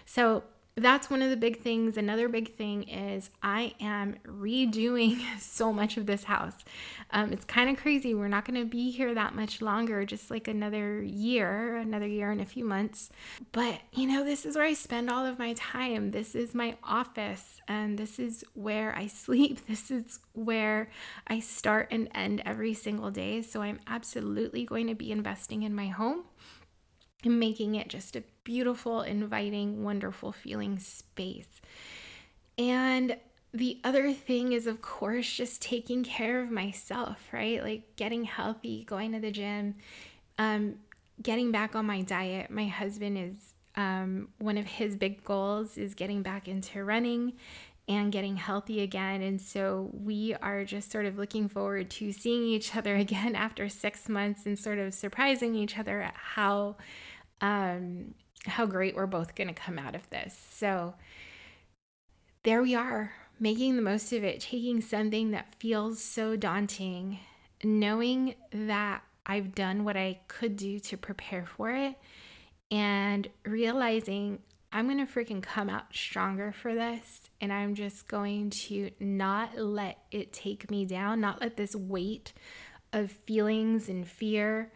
So 0.05 0.45
that's 0.77 1.09
one 1.09 1.23
of 1.23 1.31
the 1.31 1.37
big 1.37 1.61
things. 1.61 1.97
Another 1.97 2.29
big 2.29 2.57
thing 2.57 2.83
is 2.85 3.31
I 3.43 3.75
am 3.81 4.17
redoing 4.27 5.21
so 5.39 5.73
much 5.73 5.97
of 5.97 6.07
this 6.07 6.25
house. 6.25 6.57
Um, 7.11 7.33
it's 7.33 7.45
kind 7.45 7.71
of 7.71 7.77
crazy. 7.77 8.13
We're 8.13 8.27
not 8.27 8.45
going 8.45 8.61
to 8.61 8.67
be 8.67 8.91
here 8.91 9.15
that 9.15 9.37
much 9.37 9.63
longer, 9.63 10.05
just 10.05 10.33
like 10.33 10.49
another 10.49 11.01
year, 11.03 11.77
another 11.77 12.09
year 12.09 12.33
and 12.33 12.41
a 12.41 12.45
few 12.45 12.65
months. 12.65 13.11
But, 13.53 13.81
you 13.93 14.09
know, 14.09 14.25
this 14.25 14.45
is 14.45 14.57
where 14.57 14.65
I 14.65 14.73
spend 14.73 15.11
all 15.11 15.25
of 15.25 15.39
my 15.39 15.53
time. 15.53 16.11
This 16.11 16.35
is 16.35 16.55
my 16.55 16.77
office, 16.83 17.61
and 17.69 17.97
this 17.97 18.19
is 18.19 18.45
where 18.55 18.97
I 18.97 19.07
sleep. 19.25 19.67
This 19.69 19.93
is 19.93 20.19
where 20.33 20.91
I 21.29 21.39
start 21.39 21.89
and 21.93 22.09
end 22.15 22.43
every 22.45 22.75
single 22.75 23.13
day. 23.13 23.43
So 23.43 23.63
I'm 23.63 23.79
absolutely 23.87 24.65
going 24.65 24.89
to 24.89 24.95
be 24.95 25.13
investing 25.13 25.63
in 25.63 25.73
my 25.73 25.87
home 25.87 26.25
and 27.25 27.41
making 27.41 27.75
it 27.75 27.89
just 27.89 28.17
a 28.17 28.23
beautiful, 28.45 29.03
inviting, 29.03 29.83
wonderful 29.83 30.33
feeling 30.33 30.79
space. 30.79 31.61
And 32.59 33.17
the 33.53 33.79
other 33.85 34.13
thing 34.13 34.53
is, 34.53 34.67
of 34.67 34.83
course, 34.83 35.33
just 35.33 35.63
taking 35.63 36.03
care 36.05 36.41
of 36.41 36.51
myself, 36.51 37.29
right? 37.33 37.63
Like 37.63 37.97
getting 37.97 38.25
healthy, 38.25 38.85
going 38.85 39.13
to 39.13 39.21
the 39.21 39.31
gym, 39.31 39.75
um, 40.39 40.77
getting 41.23 41.53
back 41.53 41.77
on 41.77 41.87
my 41.87 42.03
diet. 42.03 42.51
My 42.51 42.67
husband 42.67 43.17
is 43.17 43.55
um, 43.77 44.29
one 44.39 44.59
of 44.59 44.67
his 44.67 44.97
big 44.97 45.25
goals 45.25 45.79
is 45.79 45.95
getting 45.95 46.23
back 46.23 46.49
into 46.49 46.85
running 46.85 47.35
and 47.87 48.11
getting 48.11 48.37
healthy 48.37 48.81
again. 48.81 49.23
And 49.23 49.41
so 49.41 49.91
we 49.93 50.35
are 50.35 50.65
just 50.65 50.91
sort 50.91 51.07
of 51.07 51.19
looking 51.19 51.49
forward 51.49 51.91
to 51.91 52.13
seeing 52.13 52.45
each 52.45 52.75
other 52.75 52.97
again 52.97 53.35
after 53.35 53.69
six 53.69 54.09
months 54.09 54.47
and 54.47 54.59
sort 54.59 54.79
of 54.79 54.95
surprising 54.95 55.55
each 55.55 55.79
other 55.79 56.01
at 56.01 56.15
how 56.15 56.77
um, 57.45 58.15
how 58.47 58.65
great 58.65 58.97
we're 58.97 59.07
both 59.07 59.35
going 59.35 59.49
to 59.49 59.55
come 59.55 59.79
out 59.79 59.95
of 59.95 60.09
this. 60.09 60.37
So 60.51 60.95
there 62.43 62.63
we 62.63 62.75
are, 62.75 63.13
making 63.39 63.77
the 63.77 63.83
most 63.83 64.13
of 64.13 64.25
it, 64.25 64.41
taking 64.41 64.81
something 64.81 65.31
that 65.33 65.55
feels 65.59 66.03
so 66.03 66.37
daunting, 66.37 67.19
knowing 67.63 68.35
that 68.51 69.03
I've 69.27 69.55
done 69.55 69.85
what 69.85 69.97
I 69.97 70.21
could 70.29 70.57
do 70.57 70.79
to 70.81 70.97
prepare 70.97 71.45
for 71.45 71.71
it, 71.71 71.97
and 72.71 73.29
realizing 73.45 74.39
I'm 74.73 74.87
going 74.87 75.07
to 75.07 75.13
freaking 75.13 75.43
come 75.43 75.69
out 75.69 75.95
stronger 75.95 76.51
for 76.51 76.75
this. 76.75 77.21
And 77.41 77.53
I'm 77.53 77.75
just 77.75 78.09
going 78.09 78.51
to 78.51 78.91
not 78.99 79.57
let 79.59 79.99
it 80.11 80.33
take 80.33 80.71
me 80.71 80.85
down, 80.87 81.21
not 81.21 81.41
let 81.41 81.57
this 81.57 81.77
weight 81.77 82.33
of 82.93 83.11
feelings 83.11 83.89
and 83.89 84.07
fear 84.07 84.73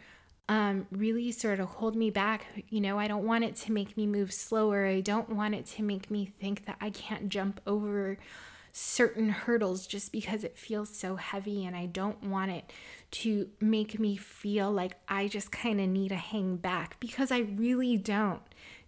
um, 0.49 0.87
really 0.91 1.31
sort 1.31 1.61
of 1.61 1.69
hold 1.69 1.95
me 1.95 2.11
back. 2.11 2.47
You 2.71 2.81
know, 2.81 2.99
I 2.99 3.07
don't 3.07 3.25
want 3.25 3.45
it 3.45 3.55
to 3.57 3.73
make 3.73 3.97
me 3.97 4.07
move 4.07 4.33
slower. 4.33 4.87
I 4.87 5.01
don't 5.01 5.31
want 5.31 5.55
it 5.55 5.67
to 5.67 5.83
make 5.83 6.11
me 6.11 6.33
think 6.41 6.65
that 6.65 6.77
I 6.81 6.91
can't 6.91 7.29
jump 7.29 7.61
over 7.67 8.19
certain 8.73 9.29
hurdles 9.31 9.87
just 9.87 10.13
because 10.13 10.45
it 10.45 10.57
feels 10.57 10.95
so 10.97 11.17
heavy. 11.17 11.65
And 11.67 11.77
I 11.77 11.87
don't 11.87 12.23
want 12.25 12.51
it 12.51 12.73
to 13.11 13.49
make 13.61 13.99
me 13.99 14.17
feel 14.17 14.71
like 14.71 14.97
I 15.09 15.29
just 15.29 15.53
kind 15.53 15.81
of 15.81 15.89
need 15.89 16.09
to 16.11 16.17
hang 16.17 16.57
back 16.57 16.99
because 17.01 17.31
I 17.31 17.41
really 17.41 17.97
don't. 17.97 18.43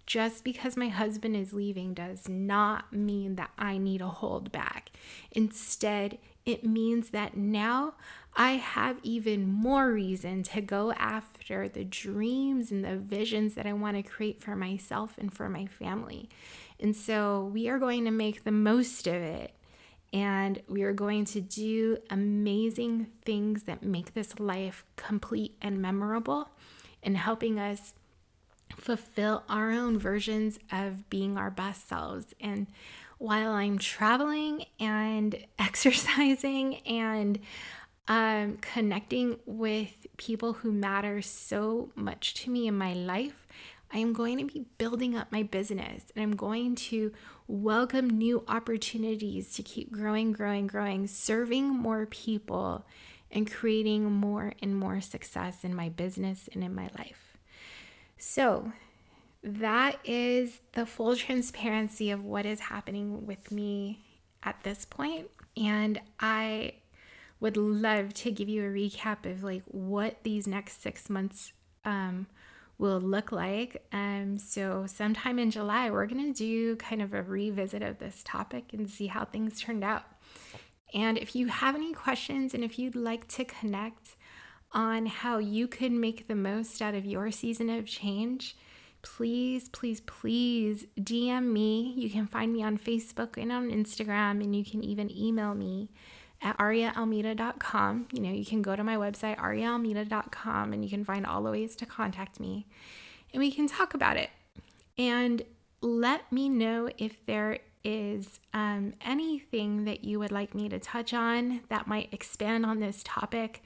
Just 0.07 0.43
because 0.43 0.77
my 0.77 0.89
husband 0.89 1.37
is 1.37 1.53
leaving 1.53 1.95
does 1.95 2.29
not 2.29 2.93
mean 2.93 3.37
that 3.37 3.51
I 3.57 3.79
need 3.79 3.99
to 3.99 4.09
hold 4.09 4.51
back. 4.51 4.91
Instead, 5.31 6.19
it 6.45 6.65
means 6.65 7.11
that 7.11 7.37
now 7.37 7.95
I 8.37 8.53
have 8.53 8.99
even 9.03 9.47
more 9.47 9.91
reason 9.91 10.43
to 10.45 10.61
go 10.61 10.93
after 10.93 11.69
the 11.69 11.85
dreams 11.85 12.71
and 12.71 12.85
the 12.85 12.97
visions 12.97 13.55
that 13.55 13.67
I 13.67 13.73
want 13.73 13.97
to 13.97 14.03
create 14.03 14.41
for 14.41 14.55
myself 14.55 15.17
and 15.19 15.33
for 15.33 15.49
my 15.49 15.67
family. 15.67 16.29
And 16.79 16.95
so 16.95 17.51
we 17.53 17.69
are 17.69 17.79
going 17.79 18.05
to 18.05 18.11
make 18.11 18.45
the 18.45 18.53
most 18.53 19.07
of 19.07 19.15
it. 19.15 19.55
And 20.13 20.61
we 20.69 20.83
are 20.83 20.93
going 20.93 21.25
to 21.27 21.41
do 21.41 21.99
amazing 22.09 23.09
things 23.25 23.65
that 23.65 23.83
make 23.83 24.15
this 24.15 24.41
life 24.41 24.85
complete 24.97 25.57
and 25.63 25.81
memorable 25.81 26.49
and 27.03 27.17
helping 27.17 27.61
us 27.61 27.95
fulfill 28.77 29.45
our 29.49 29.71
own 29.71 29.99
versions 29.99 30.59
of 30.73 31.09
being 31.11 31.37
our 31.37 31.51
best 31.51 31.89
selves. 31.89 32.27
And 32.41 32.67
while 33.19 33.53
I'm 33.53 33.79
traveling 33.79 34.65
and 34.81 35.37
exercising 35.59 36.77
and 36.87 37.39
um, 38.11 38.59
connecting 38.61 39.39
with 39.47 40.09
people 40.17 40.53
who 40.53 40.73
matter 40.73 41.23
so 41.23 41.91
much 41.95 42.35
to 42.35 42.51
me 42.51 42.67
in 42.67 42.77
my 42.77 42.93
life, 42.93 43.47
I 43.93 43.99
am 43.99 44.13
going 44.13 44.39
to 44.39 44.53
be 44.53 44.67
building 44.79 45.17
up 45.17 45.31
my 45.31 45.45
business 45.45 46.03
and 46.15 46.23
I'm 46.25 46.35
going 46.35 46.75
to 46.75 47.13
welcome 47.47 48.11
new 48.11 48.43
opportunities 48.49 49.55
to 49.55 49.63
keep 49.63 49.93
growing, 49.93 50.33
growing, 50.33 50.67
growing, 50.67 51.07
serving 51.07 51.69
more 51.69 52.05
people 52.07 52.85
and 53.31 53.49
creating 53.49 54.11
more 54.11 54.55
and 54.61 54.77
more 54.77 55.01
success 55.01 55.63
in 55.63 55.73
my 55.73 55.89
business 55.89 56.49
and 56.53 56.65
in 56.65 56.75
my 56.75 56.91
life. 56.99 57.39
So, 58.19 58.73
that 59.45 59.99
is 60.05 60.61
the 60.73 60.85
full 60.85 61.15
transparency 61.17 62.11
of 62.11 62.25
what 62.25 62.45
is 62.45 62.59
happening 62.59 63.25
with 63.25 63.53
me 63.53 64.01
at 64.43 64.57
this 64.65 64.85
point. 64.85 65.29
And 65.57 66.01
I 66.19 66.75
would 67.41 67.57
love 67.57 68.13
to 68.15 68.31
give 68.31 68.49
you 68.49 68.63
a 68.63 68.69
recap 68.69 69.31
of 69.31 69.43
like 69.43 69.63
what 69.67 70.23
these 70.23 70.47
next 70.47 70.83
six 70.83 71.09
months 71.09 71.53
um, 71.85 72.27
will 72.79 73.01
look 73.01 73.33
like. 73.33 73.83
Um, 73.93 74.39
so, 74.39 74.87
sometime 74.87 75.39
in 75.39 75.51
July, 75.51 75.91
we're 75.91 76.07
going 76.07 76.33
to 76.33 76.39
do 76.39 76.77
kind 76.77 77.03
of 77.03 77.15
a 77.15 77.23
revisit 77.23 77.83
of 77.83 77.99
this 77.99 78.23
topic 78.25 78.73
and 78.73 78.89
see 78.89 79.07
how 79.07 79.25
things 79.25 79.61
turned 79.61 79.85
out. 79.85 80.05
And 80.93 81.19
if 81.19 81.37
you 81.37 81.47
have 81.47 81.75
any 81.75 81.93
questions 81.93 82.53
and 82.53 82.65
if 82.65 82.79
you'd 82.79 82.97
like 82.97 83.29
to 83.29 83.45
connect 83.45 84.17
on 84.73 85.07
how 85.07 85.39
you 85.39 85.69
could 85.69 85.93
make 85.93 86.27
the 86.27 86.35
most 86.35 86.81
out 86.83 86.95
of 86.95 87.05
your 87.05 87.31
season 87.31 87.71
of 87.71 87.87
change, 87.87 88.57
please, 89.03 89.69
please, 89.69 90.01
please 90.01 90.87
DM 90.99 91.53
me. 91.53 91.95
You 91.97 92.11
can 92.11 92.27
find 92.27 92.53
me 92.53 92.63
on 92.63 92.79
Facebook 92.79 93.41
and 93.41 93.53
on 93.53 93.71
Instagram, 93.71 94.43
and 94.43 94.55
you 94.55 94.65
can 94.65 94.83
even 94.83 95.11
email 95.11 95.55
me 95.55 95.91
at 96.43 96.57
ariaalmeida.com. 96.59 98.09
You 98.13 98.21
know, 98.21 98.31
you 98.31 98.45
can 98.45 98.63
go 98.63 98.77
to 98.77 98.85
my 98.85 98.97
website, 98.97 99.39
ariaalmeida.com, 99.39 100.73
and 100.73 100.85
you 100.85 100.91
can 100.91 101.05
find 101.05 101.27
all 101.27 101.43
the 101.43 101.51
ways 101.51 101.77
to 101.77 101.87
contact 101.87 102.41
me, 102.41 102.67
and 103.33 103.41
we 103.41 103.51
can 103.51 103.67
talk 103.67 103.95
about 103.95 104.17
it. 104.17 104.31
And 104.99 105.43
let 105.81 106.31
me 106.33 106.49
know 106.49 106.91
if 106.99 107.25
there 107.27 107.59
is 107.83 108.41
um, 108.53 108.93
anything 109.01 109.85
that 109.85 110.05
you 110.05 110.19
would 110.19 110.31
like 110.31 110.55
me 110.55 110.69
to 110.69 110.79
touch 110.79 111.15
on 111.15 111.61
that 111.69 111.87
might 111.87 112.13
expand 112.13 112.67
on 112.67 112.81
this 112.81 113.03
topic, 113.05 113.63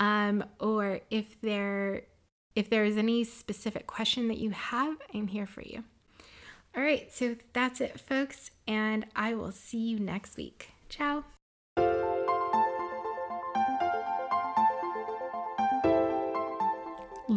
um, 0.00 0.44
or 0.60 1.00
if 1.10 1.40
there 1.40 2.02
if 2.54 2.68
there 2.70 2.84
is 2.84 2.96
any 2.96 3.22
specific 3.22 3.86
question 3.86 4.26
that 4.26 4.38
you 4.38 4.50
have, 4.50 4.96
I'm 5.14 5.28
here 5.28 5.46
for 5.46 5.62
you. 5.62 5.84
All 6.76 6.82
right, 6.82 7.12
so 7.12 7.36
that's 7.52 7.80
it, 7.80 8.00
folks, 8.00 8.50
and 8.66 9.06
I 9.14 9.34
will 9.34 9.52
see 9.52 9.78
you 9.78 9.98
next 9.98 10.36
week. 10.36 10.70
Ciao. 10.88 11.24